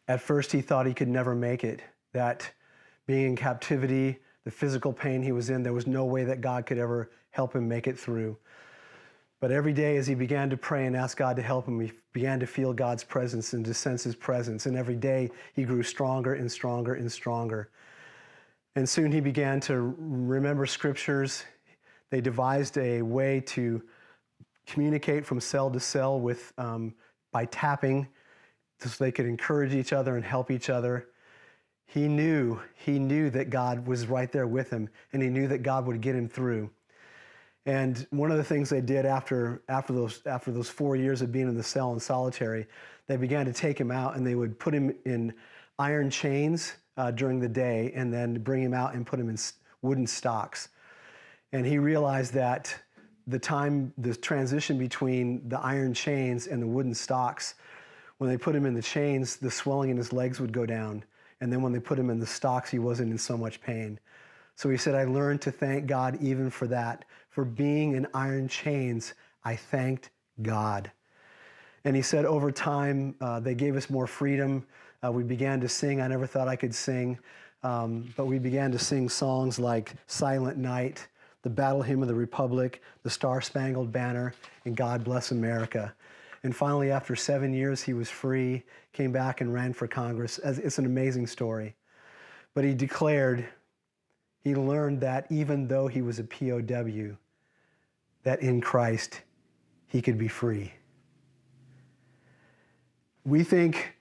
At 0.09 0.22
first, 0.22 0.50
he 0.50 0.62
thought 0.62 0.87
he 0.87 0.94
could 0.94 1.09
never 1.09 1.35
make 1.35 1.62
it, 1.62 1.83
that 2.14 2.50
being 3.06 3.26
in 3.26 3.37
captivity, 3.37 4.18
the 4.44 4.50
physical 4.50 4.94
pain 4.94 5.22
he 5.22 5.33
was 5.33 5.50
in, 5.50 5.62
there 5.62 5.74
was 5.74 5.87
no 5.87 6.06
way 6.06 6.24
that 6.24 6.40
God 6.40 6.64
could 6.64 6.78
ever 6.78 7.11
help 7.33 7.54
him 7.54 7.68
make 7.68 7.87
it 7.87 7.98
through. 7.98 8.38
But 9.40 9.52
every 9.52 9.74
day, 9.74 9.98
as 9.98 10.06
he 10.06 10.14
began 10.14 10.48
to 10.48 10.56
pray 10.56 10.87
and 10.87 10.96
ask 10.96 11.18
God 11.18 11.37
to 11.37 11.42
help 11.42 11.68
him, 11.68 11.78
he 11.80 11.92
began 12.14 12.40
to 12.40 12.46
feel 12.46 12.72
God's 12.72 13.04
presence 13.04 13.52
and 13.52 13.62
to 13.66 13.74
sense 13.74 14.04
his 14.04 14.16
presence. 14.16 14.64
And 14.64 14.74
every 14.74 14.96
day, 14.96 15.28
he 15.52 15.64
grew 15.64 15.83
stronger 15.83 16.33
and 16.33 16.50
stronger 16.50 16.94
and 16.94 17.12
stronger. 17.12 17.68
And 18.76 18.88
soon 18.88 19.11
he 19.11 19.20
began 19.20 19.61
to 19.61 19.94
remember 19.98 20.64
scriptures. 20.66 21.44
They 22.11 22.20
devised 22.20 22.78
a 22.78 23.02
way 23.02 23.40
to 23.46 23.83
communicate 24.66 25.26
from 25.26 25.40
cell 25.40 25.70
to 25.70 25.80
cell 25.80 26.20
with, 26.20 26.52
um, 26.56 26.94
by 27.33 27.46
tapping 27.46 28.06
so 28.78 28.88
they 29.02 29.12
could 29.12 29.26
encourage 29.26 29.74
each 29.74 29.92
other 29.92 30.16
and 30.16 30.24
help 30.24 30.50
each 30.50 30.70
other. 30.70 31.09
He 31.87 32.06
knew, 32.06 32.61
he 32.74 32.98
knew 32.98 33.30
that 33.30 33.50
God 33.50 33.87
was 33.87 34.06
right 34.06 34.30
there 34.30 34.46
with 34.46 34.70
him, 34.70 34.88
and 35.12 35.20
he 35.20 35.28
knew 35.28 35.48
that 35.48 35.62
God 35.62 35.87
would 35.87 36.00
get 36.00 36.14
him 36.14 36.28
through. 36.28 36.70
And 37.66 38.06
one 38.11 38.30
of 38.30 38.38
the 38.38 38.44
things 38.44 38.70
they 38.70 38.80
did 38.80 39.04
after, 39.04 39.61
after, 39.68 39.92
those, 39.92 40.22
after 40.24 40.50
those 40.52 40.68
four 40.68 40.96
years 40.96 41.20
of 41.20 41.33
being 41.33 41.48
in 41.48 41.56
the 41.56 41.62
cell 41.62 41.92
in 41.92 42.00
solitary, 42.00 42.66
they 43.06 43.16
began 43.16 43.44
to 43.46 43.52
take 43.52 43.78
him 43.78 43.90
out 43.90 44.16
and 44.16 44.26
they 44.26 44.37
would 44.37 44.59
put 44.59 44.72
him 44.72 44.94
in 45.04 45.35
iron 45.78 46.11
chains 46.11 46.74
uh, 47.00 47.10
during 47.10 47.40
the 47.40 47.48
day 47.48 47.92
and 47.94 48.12
then 48.12 48.34
bring 48.34 48.62
him 48.62 48.74
out 48.74 48.92
and 48.94 49.06
put 49.06 49.18
him 49.18 49.30
in 49.30 49.38
wooden 49.80 50.06
stocks. 50.06 50.68
And 51.52 51.64
he 51.64 51.78
realized 51.78 52.34
that 52.34 52.74
the 53.26 53.38
time, 53.38 53.92
the 53.96 54.14
transition 54.14 54.76
between 54.76 55.48
the 55.48 55.58
iron 55.60 55.94
chains 55.94 56.46
and 56.46 56.62
the 56.62 56.66
wooden 56.66 56.94
stocks, 56.94 57.54
when 58.18 58.28
they 58.28 58.36
put 58.36 58.54
him 58.54 58.66
in 58.66 58.74
the 58.74 58.82
chains, 58.82 59.36
the 59.36 59.50
swelling 59.50 59.88
in 59.88 59.96
his 59.96 60.12
legs 60.12 60.40
would 60.40 60.52
go 60.52 60.66
down. 60.66 61.02
And 61.40 61.50
then 61.50 61.62
when 61.62 61.72
they 61.72 61.80
put 61.80 61.98
him 61.98 62.10
in 62.10 62.20
the 62.20 62.26
stocks, 62.26 62.70
he 62.70 62.78
wasn't 62.78 63.10
in 63.10 63.18
so 63.18 63.36
much 63.38 63.62
pain. 63.62 63.98
So 64.56 64.68
he 64.68 64.76
said, 64.76 64.94
I 64.94 65.04
learned 65.04 65.40
to 65.42 65.50
thank 65.50 65.86
God 65.86 66.18
even 66.20 66.50
for 66.50 66.66
that. 66.66 67.06
For 67.30 67.46
being 67.46 67.94
in 67.94 68.06
iron 68.12 68.46
chains, 68.46 69.14
I 69.42 69.56
thanked 69.56 70.10
God. 70.42 70.92
And 71.84 71.96
he 71.96 72.02
said, 72.02 72.26
over 72.26 72.52
time, 72.52 73.14
uh, 73.22 73.40
they 73.40 73.54
gave 73.54 73.74
us 73.74 73.88
more 73.88 74.06
freedom. 74.06 74.66
Uh, 75.04 75.10
we 75.10 75.22
began 75.22 75.60
to 75.60 75.68
sing. 75.68 76.00
I 76.00 76.08
never 76.08 76.26
thought 76.26 76.48
I 76.48 76.56
could 76.56 76.74
sing, 76.74 77.18
um, 77.62 78.12
but 78.16 78.26
we 78.26 78.38
began 78.38 78.70
to 78.72 78.78
sing 78.78 79.08
songs 79.08 79.58
like 79.58 79.94
Silent 80.06 80.58
Night, 80.58 81.08
the 81.42 81.50
Battle 81.50 81.82
Hymn 81.82 82.02
of 82.02 82.08
the 82.08 82.14
Republic, 82.14 82.82
the 83.02 83.10
Star 83.10 83.40
Spangled 83.40 83.90
Banner, 83.92 84.34
and 84.64 84.76
God 84.76 85.02
Bless 85.04 85.30
America. 85.30 85.94
And 86.42 86.54
finally, 86.54 86.90
after 86.90 87.16
seven 87.16 87.52
years, 87.52 87.82
he 87.82 87.92
was 87.92 88.08
free, 88.10 88.62
came 88.92 89.12
back 89.12 89.40
and 89.40 89.52
ran 89.52 89.72
for 89.72 89.86
Congress. 89.86 90.38
It's 90.42 90.78
an 90.78 90.86
amazing 90.86 91.26
story. 91.26 91.76
But 92.54 92.64
he 92.64 92.74
declared 92.74 93.46
he 94.42 94.54
learned 94.54 95.00
that 95.00 95.26
even 95.30 95.68
though 95.68 95.86
he 95.86 96.02
was 96.02 96.18
a 96.18 96.24
POW, 96.24 97.16
that 98.22 98.40
in 98.40 98.60
Christ 98.60 99.22
he 99.86 100.00
could 100.00 100.18
be 100.18 100.28
free. 100.28 100.72
We 103.24 103.44
think 103.44 103.94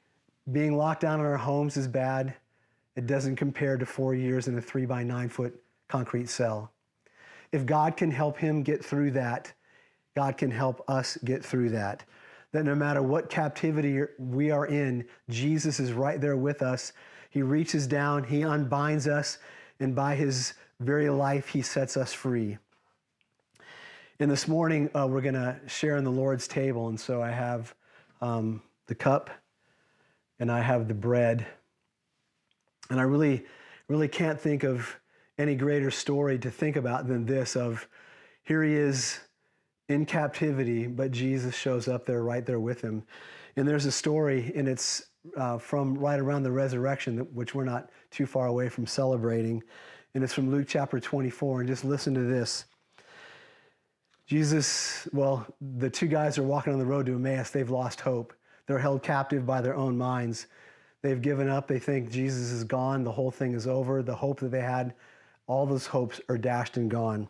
being 0.52 0.78
locked 0.78 1.02
down 1.02 1.20
in 1.20 1.26
our 1.26 1.38
homes 1.38 1.78
is 1.78 1.88
bad. 1.88 2.34
It 2.96 3.08
doesn't 3.08 3.36
compare 3.36 3.78
to 3.78 3.86
four 3.86 4.16
years 4.16 4.48
in 4.48 4.58
a 4.58 4.62
three 4.62 4.86
by 4.86 5.04
nine 5.04 5.30
foot 5.30 5.60
concrete 5.88 6.30
cell. 6.30 6.72
if 7.52 7.66
God 7.66 7.98
can 7.98 8.12
help 8.12 8.38
him 8.38 8.62
get 8.62 8.86
through 8.86 9.12
that, 9.12 9.52
God 10.16 10.38
can 10.38 10.52
help 10.52 10.84
us 10.88 11.18
get 11.24 11.44
through 11.44 11.70
that. 11.70 12.04
That 12.52 12.64
no 12.64 12.76
matter 12.76 13.02
what 13.02 13.30
captivity 13.30 14.02
we 14.20 14.52
are 14.52 14.68
in, 14.68 15.06
Jesus 15.30 15.80
is 15.80 15.94
right 15.94 16.20
there 16.22 16.38
with 16.38 16.62
us. 16.62 16.94
He 17.30 17.42
reaches 17.42 17.88
down, 17.88 18.24
He 18.24 18.42
unbinds 18.42 19.08
us, 19.08 19.38
and 19.80 19.96
by 19.96 20.16
His 20.16 20.54
very 20.80 21.10
life, 21.10 21.48
He 21.48 21.62
sets 21.62 21.96
us 21.96 22.12
free. 22.12 22.58
And 24.20 24.30
this 24.30 24.48
morning, 24.48 24.90
uh, 24.96 25.08
we're 25.08 25.22
going 25.22 25.36
to 25.36 25.60
share 25.68 25.98
in 25.98 26.04
the 26.04 26.12
Lord's 26.12 26.48
table. 26.48 26.90
And 26.90 27.00
so 27.00 27.22
I 27.22 27.32
have 27.32 27.74
um, 28.22 28.62
the 28.88 28.96
cup 28.96 29.30
and 30.40 30.52
I 30.52 30.62
have 30.62 30.88
the 30.88 30.94
bread. 30.94 31.46
And 32.90 33.00
I 33.00 33.04
really, 33.04 33.46
really 33.88 34.08
can't 34.08 34.40
think 34.40 34.64
of 34.64 35.00
any 35.38 35.56
greater 35.56 35.92
story 35.92 36.38
to 36.40 36.52
think 36.52 36.76
about 36.76 37.08
than 37.08 37.26
this 37.26 37.56
of 37.56 37.88
here 38.44 38.64
he 38.64 38.74
is 38.74 39.20
in 39.88 40.06
captivity, 40.06 40.88
but 40.88 41.12
Jesus 41.12 41.56
shows 41.56 41.88
up 41.88 42.06
there 42.06 42.24
right 42.24 42.46
there 42.46 42.60
with 42.60 42.82
him. 42.82 43.04
And 43.56 43.68
there's 43.68 43.86
a 43.86 43.92
story, 43.92 44.52
and 44.56 44.68
it's 44.68 45.08
uh, 45.36 45.58
from 45.58 45.96
right 45.96 46.20
around 46.20 46.44
the 46.44 46.52
resurrection, 46.52 47.20
which 47.34 47.54
we're 47.54 47.66
not 47.66 47.90
too 48.12 48.26
far 48.26 48.48
away 48.48 48.70
from 48.70 48.86
celebrating. 48.86 49.62
And 50.14 50.24
it's 50.24 50.34
from 50.34 50.50
Luke 50.52 50.68
chapter 50.68 51.00
24. 51.00 51.62
And 51.62 51.70
just 51.70 51.86
listen 51.86 52.14
to 52.14 52.22
this. 52.22 52.66
Jesus, 54.26 55.08
well, 55.12 55.46
the 55.60 55.90
two 55.90 56.08
guys 56.08 56.38
are 56.38 56.44
walking 56.44 56.74
on 56.74 56.80
the 56.80 56.86
road 56.86 57.08
to 57.08 57.16
Emmaus. 57.16 57.50
They've 57.50 57.70
lost 57.70 58.02
hope. 58.02 58.34
They're 58.70 58.78
held 58.78 59.02
captive 59.02 59.48
by 59.48 59.62
their 59.62 59.76
own 59.76 59.98
minds. 59.98 60.46
They've 61.02 61.20
given 61.20 61.50
up. 61.50 61.68
They 61.68 61.80
think 61.80 62.12
Jesus 62.12 62.52
is 62.52 62.64
gone. 62.64 63.04
The 63.04 63.12
whole 63.12 63.32
thing 63.32 63.56
is 63.56 63.66
over. 63.66 64.04
The 64.04 64.14
hope 64.14 64.40
that 64.42 64.52
they 64.52 64.62
had, 64.62 64.94
all 65.48 65.66
those 65.66 65.88
hopes 65.88 66.22
are 66.30 66.38
dashed 66.38 66.78
and 66.78 66.88
gone. 66.88 67.28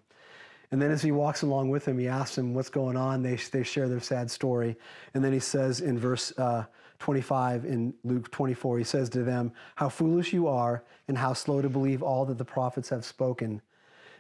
And 0.71 0.82
then 0.82 0.91
as 0.91 1.02
he 1.02 1.13
walks 1.13 1.43
along 1.43 1.69
with 1.69 1.88
him, 1.88 1.97
he 1.97 2.10
asks 2.10 2.38
him 2.38 2.54
what's 2.54 2.67
going 2.67 2.97
on. 2.97 3.23
They, 3.23 3.38
they 3.38 3.63
share 3.63 3.88
their 3.88 4.02
sad 4.02 4.30
story. 4.30 4.75
And 5.13 5.23
then 5.23 5.32
he 5.32 5.39
says 5.39 5.80
in 5.80 5.97
verse 5.97 6.38
uh, 6.38 6.65
25 6.99 7.63
in 7.63 7.93
Luke 8.04 8.30
24, 8.32 8.80
he 8.80 8.84
says 8.84 9.08
to 9.12 9.23
them, 9.23 9.54
How 9.75 9.88
foolish 9.88 10.34
you 10.34 10.49
are, 10.49 10.84
and 11.08 11.17
how 11.17 11.32
slow 11.32 11.62
to 11.62 11.69
believe 11.69 12.04
all 12.04 12.25
that 12.25 12.38
the 12.38 12.43
prophets 12.43 12.89
have 12.89 13.06
spoken. 13.06 13.62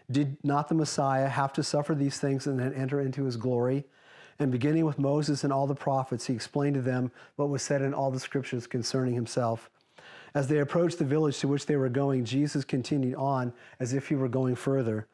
Did 0.09 0.37
not 0.45 0.69
the 0.69 0.75
Messiah 0.75 1.27
have 1.27 1.51
to 1.51 1.63
suffer 1.63 1.95
these 1.95 2.17
things 2.17 2.47
and 2.47 2.57
then 2.57 2.73
enter 2.73 3.01
into 3.01 3.25
his 3.25 3.35
glory? 3.35 3.83
And 4.39 4.51
beginning 4.51 4.85
with 4.85 4.97
Moses 4.97 5.43
and 5.43 5.51
all 5.51 5.67
the 5.67 5.75
prophets, 5.75 6.25
he 6.25 6.33
explained 6.33 6.75
to 6.75 6.81
them 6.81 7.11
what 7.35 7.49
was 7.49 7.61
said 7.61 7.81
in 7.81 7.93
all 7.93 8.09
the 8.09 8.19
scriptures 8.19 8.67
concerning 8.67 9.13
himself. 9.13 9.69
As 10.33 10.47
they 10.47 10.59
approached 10.59 10.97
the 10.97 11.05
village 11.05 11.39
to 11.39 11.47
which 11.47 11.65
they 11.65 11.75
were 11.75 11.89
going, 11.89 12.23
Jesus 12.23 12.63
continued 12.63 13.15
on 13.15 13.51
as 13.79 13.93
if 13.93 14.07
he 14.07 14.15
were 14.15 14.29
going 14.29 14.55
further. 14.55 15.07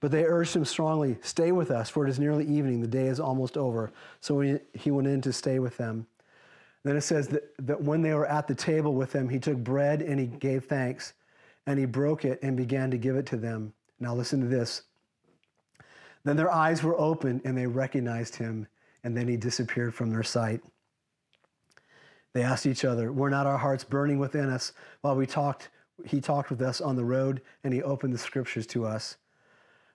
But 0.00 0.12
they 0.12 0.24
urged 0.24 0.54
him 0.54 0.64
strongly, 0.64 1.18
Stay 1.22 1.50
with 1.50 1.70
us, 1.70 1.90
for 1.90 2.06
it 2.06 2.10
is 2.10 2.20
nearly 2.20 2.44
evening. 2.46 2.80
The 2.80 2.86
day 2.86 3.06
is 3.06 3.18
almost 3.18 3.56
over. 3.56 3.90
So 4.20 4.40
he 4.74 4.90
went 4.90 5.08
in 5.08 5.20
to 5.22 5.32
stay 5.32 5.58
with 5.58 5.76
them. 5.76 6.06
Then 6.84 6.96
it 6.96 7.00
says 7.00 7.28
that, 7.28 7.52
that 7.66 7.82
when 7.82 8.02
they 8.02 8.14
were 8.14 8.26
at 8.26 8.46
the 8.46 8.54
table 8.54 8.94
with 8.94 9.10
them, 9.10 9.28
he 9.28 9.40
took 9.40 9.56
bread 9.58 10.00
and 10.00 10.20
he 10.20 10.26
gave 10.26 10.66
thanks, 10.66 11.14
and 11.66 11.78
he 11.78 11.86
broke 11.86 12.24
it 12.24 12.38
and 12.42 12.56
began 12.56 12.90
to 12.92 12.98
give 12.98 13.16
it 13.16 13.26
to 13.26 13.36
them. 13.36 13.72
Now 13.98 14.14
listen 14.14 14.40
to 14.40 14.46
this. 14.46 14.82
Then 16.28 16.36
their 16.36 16.52
eyes 16.52 16.82
were 16.82 17.00
opened 17.00 17.40
and 17.46 17.56
they 17.56 17.66
recognized 17.66 18.36
him, 18.36 18.66
and 19.02 19.16
then 19.16 19.28
he 19.28 19.38
disappeared 19.38 19.94
from 19.94 20.10
their 20.10 20.22
sight. 20.22 20.60
They 22.34 22.42
asked 22.42 22.66
each 22.66 22.84
other, 22.84 23.10
Were 23.10 23.30
not 23.30 23.46
our 23.46 23.56
hearts 23.56 23.82
burning 23.82 24.18
within 24.18 24.50
us 24.50 24.72
while 25.00 25.16
we 25.16 25.24
talked? 25.24 25.70
He 26.04 26.20
talked 26.20 26.50
with 26.50 26.60
us 26.60 26.82
on 26.82 26.96
the 26.96 27.04
road, 27.04 27.40
and 27.64 27.72
he 27.72 27.82
opened 27.82 28.12
the 28.12 28.18
scriptures 28.18 28.66
to 28.66 28.84
us. 28.84 29.16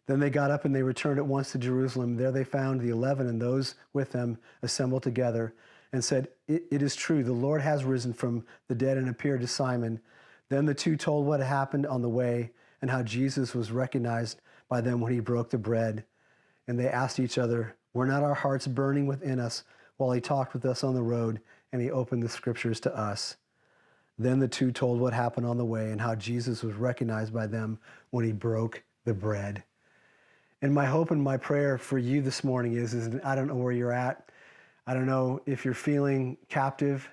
Then 0.07 0.19
they 0.19 0.31
got 0.31 0.49
up 0.49 0.65
and 0.65 0.73
they 0.73 0.81
returned 0.81 1.19
at 1.19 1.25
once 1.27 1.51
to 1.51 1.59
Jerusalem. 1.59 2.15
There 2.17 2.31
they 2.31 2.43
found 2.43 2.81
the 2.81 2.89
eleven 2.89 3.27
and 3.27 3.39
those 3.39 3.75
with 3.93 4.11
them 4.11 4.39
assembled 4.63 5.03
together 5.03 5.53
and 5.91 6.03
said, 6.03 6.29
it, 6.47 6.63
it 6.71 6.81
is 6.81 6.95
true, 6.95 7.23
the 7.23 7.31
Lord 7.31 7.61
has 7.61 7.85
risen 7.85 8.11
from 8.11 8.43
the 8.69 8.75
dead 8.75 8.97
and 8.97 9.07
appeared 9.07 9.41
to 9.41 9.47
Simon. 9.47 9.99
Then 10.49 10.65
the 10.65 10.73
two 10.73 10.97
told 10.97 11.27
what 11.27 11.41
happened 11.41 11.85
on 11.85 12.01
the 12.01 12.09
way 12.09 12.53
and 12.81 12.89
how 12.89 13.03
Jesus 13.03 13.53
was 13.53 13.71
recognized 13.71 14.41
by 14.67 14.81
them 14.81 14.99
when 14.99 15.13
he 15.13 15.19
broke 15.19 15.51
the 15.51 15.59
bread. 15.59 16.03
And 16.67 16.79
they 16.79 16.87
asked 16.87 17.19
each 17.19 17.37
other, 17.37 17.75
Were 17.93 18.05
not 18.05 18.23
our 18.23 18.33
hearts 18.33 18.67
burning 18.67 19.05
within 19.05 19.39
us 19.39 19.63
while 19.97 20.11
he 20.11 20.21
talked 20.21 20.53
with 20.53 20.65
us 20.65 20.83
on 20.83 20.95
the 20.95 21.03
road 21.03 21.39
and 21.71 21.81
he 21.81 21.91
opened 21.91 22.23
the 22.23 22.29
scriptures 22.29 22.79
to 22.81 22.95
us? 22.95 23.37
Then 24.17 24.39
the 24.39 24.47
two 24.47 24.71
told 24.71 24.99
what 24.99 25.13
happened 25.13 25.45
on 25.45 25.57
the 25.57 25.65
way 25.65 25.91
and 25.91 25.99
how 25.99 26.15
Jesus 26.15 26.63
was 26.63 26.75
recognized 26.75 27.33
by 27.33 27.47
them 27.47 27.79
when 28.11 28.25
he 28.25 28.31
broke 28.31 28.83
the 29.05 29.13
bread. 29.13 29.63
And 30.61 30.73
my 30.73 30.85
hope 30.85 31.11
and 31.11 31.21
my 31.21 31.35
prayer 31.35 31.77
for 31.77 31.97
you 31.97 32.21
this 32.21 32.43
morning 32.43 32.73
is, 32.73 32.93
is 32.93 33.19
I 33.23 33.35
don't 33.35 33.47
know 33.47 33.55
where 33.55 33.73
you're 33.73 33.91
at. 33.91 34.29
I 34.85 34.93
don't 34.93 35.05
know 35.05 35.41
if 35.45 35.65
you're 35.65 35.73
feeling 35.73 36.37
captive, 36.47 37.09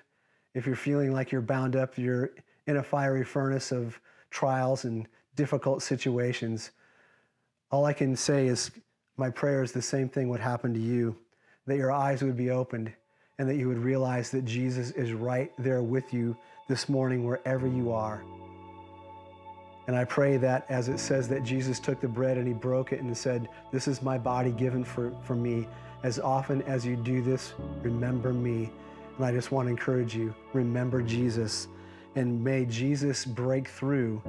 if 0.53 0.65
you're 0.65 0.75
feeling 0.75 1.11
like 1.11 1.31
you're 1.31 1.41
bound 1.41 1.75
up, 1.75 1.97
you're 1.97 2.31
in 2.67 2.77
a 2.77 2.83
fiery 2.83 3.23
furnace 3.23 3.71
of 3.71 3.99
trials 4.29 4.85
and 4.85 5.07
difficult 5.35 5.81
situations. 5.81 6.71
All 7.71 7.85
I 7.85 7.93
can 7.93 8.15
say 8.15 8.47
is 8.47 8.71
my 9.21 9.29
prayer 9.29 9.61
is 9.61 9.71
the 9.71 9.81
same 9.83 10.09
thing 10.09 10.29
would 10.29 10.39
happen 10.39 10.73
to 10.73 10.79
you, 10.79 11.15
that 11.67 11.77
your 11.77 11.91
eyes 11.91 12.23
would 12.23 12.35
be 12.35 12.49
opened 12.49 12.91
and 13.37 13.47
that 13.47 13.55
you 13.55 13.67
would 13.67 13.77
realize 13.77 14.31
that 14.31 14.45
Jesus 14.45 14.89
is 14.91 15.13
right 15.13 15.51
there 15.59 15.83
with 15.83 16.11
you 16.11 16.35
this 16.67 16.89
morning, 16.89 17.23
wherever 17.23 17.67
you 17.67 17.91
are. 17.91 18.23
And 19.85 19.95
I 19.95 20.05
pray 20.05 20.37
that 20.37 20.65
as 20.69 20.89
it 20.89 20.99
says 20.99 21.27
that 21.29 21.43
Jesus 21.43 21.79
took 21.79 22.01
the 22.01 22.07
bread 22.07 22.39
and 22.39 22.47
he 22.47 22.53
broke 22.53 22.93
it 22.93 23.01
and 23.01 23.15
said, 23.15 23.47
This 23.71 23.87
is 23.87 24.01
my 24.01 24.17
body 24.17 24.49
given 24.49 24.83
for, 24.83 25.13
for 25.21 25.35
me. 25.35 25.67
As 26.01 26.17
often 26.17 26.63
as 26.63 26.83
you 26.83 26.95
do 26.95 27.21
this, 27.21 27.53
remember 27.83 28.33
me. 28.33 28.71
And 29.17 29.25
I 29.25 29.31
just 29.31 29.51
want 29.51 29.67
to 29.67 29.69
encourage 29.69 30.15
you 30.15 30.33
remember 30.53 31.03
Jesus. 31.03 31.67
And 32.15 32.43
may 32.43 32.65
Jesus 32.65 33.23
break 33.23 33.67
through 33.67 34.19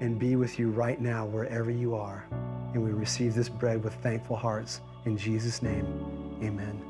and 0.00 0.18
be 0.18 0.34
with 0.34 0.58
you 0.58 0.70
right 0.70 1.00
now, 1.00 1.26
wherever 1.26 1.70
you 1.70 1.94
are. 1.94 2.26
And 2.74 2.82
we 2.82 2.90
receive 2.90 3.34
this 3.34 3.48
bread 3.48 3.82
with 3.84 3.94
thankful 4.02 4.36
hearts. 4.36 4.80
In 5.04 5.16
Jesus' 5.16 5.62
name, 5.62 5.86
amen. 6.42 6.82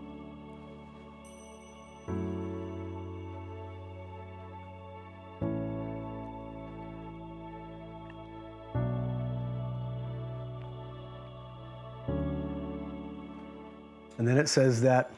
And 14.17 14.27
then 14.27 14.39
it 14.39 14.49
says 14.49 14.81
that 14.81 15.11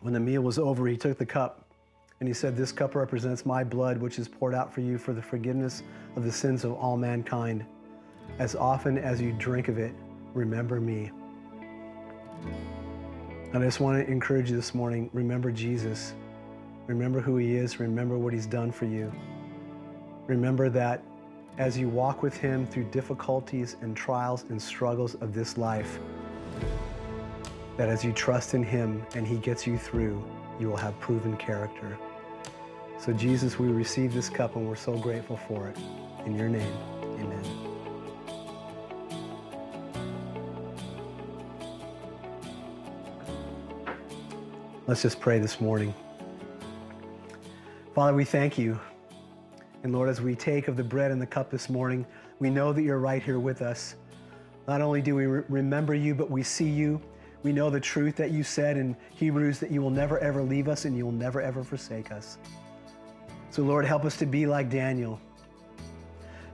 when 0.00 0.12
the 0.12 0.18
meal 0.18 0.42
was 0.42 0.58
over, 0.58 0.88
he 0.88 0.96
took 0.96 1.16
the 1.16 1.24
cup 1.24 1.64
and 2.18 2.28
he 2.28 2.34
said, 2.34 2.56
This 2.56 2.72
cup 2.72 2.96
represents 2.96 3.46
my 3.46 3.62
blood, 3.62 3.98
which 3.98 4.18
is 4.18 4.26
poured 4.26 4.54
out 4.54 4.74
for 4.74 4.80
you 4.80 4.98
for 4.98 5.12
the 5.12 5.22
forgiveness 5.22 5.84
of 6.16 6.24
the 6.24 6.32
sins 6.32 6.64
of 6.64 6.72
all 6.72 6.96
mankind. 6.96 7.64
As 8.38 8.54
often 8.54 8.98
as 8.98 9.20
you 9.20 9.32
drink 9.32 9.68
of 9.68 9.78
it, 9.78 9.94
remember 10.32 10.80
me. 10.80 11.10
And 13.52 13.62
I 13.62 13.66
just 13.66 13.80
want 13.80 14.04
to 14.04 14.10
encourage 14.10 14.50
you 14.50 14.56
this 14.56 14.74
morning 14.74 15.08
remember 15.12 15.52
Jesus. 15.52 16.14
Remember 16.86 17.20
who 17.20 17.36
he 17.36 17.56
is. 17.56 17.78
Remember 17.78 18.18
what 18.18 18.32
he's 18.32 18.46
done 18.46 18.72
for 18.72 18.86
you. 18.86 19.12
Remember 20.26 20.68
that 20.70 21.02
as 21.58 21.78
you 21.78 21.88
walk 21.88 22.22
with 22.22 22.36
him 22.36 22.66
through 22.66 22.84
difficulties 22.84 23.76
and 23.80 23.96
trials 23.96 24.44
and 24.48 24.60
struggles 24.60 25.14
of 25.16 25.32
this 25.32 25.56
life, 25.56 26.00
that 27.76 27.88
as 27.88 28.04
you 28.04 28.12
trust 28.12 28.54
in 28.54 28.62
Him 28.62 29.04
and 29.14 29.26
He 29.26 29.36
gets 29.36 29.66
you 29.66 29.78
through, 29.78 30.22
you 30.58 30.68
will 30.68 30.76
have 30.76 30.98
proven 31.00 31.36
character. 31.36 31.98
So, 32.98 33.12
Jesus, 33.12 33.58
we 33.58 33.68
receive 33.68 34.14
this 34.14 34.28
cup 34.28 34.56
and 34.56 34.66
we're 34.66 34.76
so 34.76 34.96
grateful 34.96 35.36
for 35.36 35.68
it. 35.68 35.76
In 36.24 36.38
your 36.38 36.48
name, 36.48 36.72
amen. 37.18 37.63
Let's 44.86 45.02
just 45.02 45.20
pray 45.20 45.38
this 45.38 45.60
morning. 45.60 45.94
Father, 47.94 48.14
we 48.14 48.24
thank 48.24 48.58
you. 48.58 48.78
And 49.82 49.92
Lord, 49.92 50.08
as 50.08 50.20
we 50.20 50.34
take 50.34 50.68
of 50.68 50.76
the 50.76 50.84
bread 50.84 51.10
and 51.10 51.20
the 51.20 51.26
cup 51.26 51.50
this 51.50 51.68
morning, 51.68 52.06
we 52.38 52.50
know 52.50 52.72
that 52.72 52.82
you're 52.82 52.98
right 52.98 53.22
here 53.22 53.38
with 53.38 53.62
us. 53.62 53.96
Not 54.66 54.80
only 54.80 55.02
do 55.02 55.14
we 55.14 55.26
re- 55.26 55.44
remember 55.48 55.94
you, 55.94 56.14
but 56.14 56.30
we 56.30 56.42
see 56.42 56.68
you 56.68 57.00
we 57.44 57.52
know 57.52 57.68
the 57.68 57.78
truth 57.78 58.16
that 58.16 58.30
you 58.30 58.42
said 58.42 58.78
in 58.78 58.96
Hebrews 59.10 59.58
that 59.60 59.70
you 59.70 59.82
will 59.82 59.90
never 59.90 60.18
ever 60.18 60.42
leave 60.42 60.66
us 60.66 60.86
and 60.86 60.96
you 60.96 61.04
will 61.04 61.12
never 61.12 61.42
ever 61.42 61.62
forsake 61.62 62.10
us. 62.10 62.38
So, 63.50 63.62
Lord, 63.62 63.84
help 63.84 64.06
us 64.06 64.16
to 64.16 64.26
be 64.26 64.46
like 64.46 64.70
Daniel. 64.70 65.20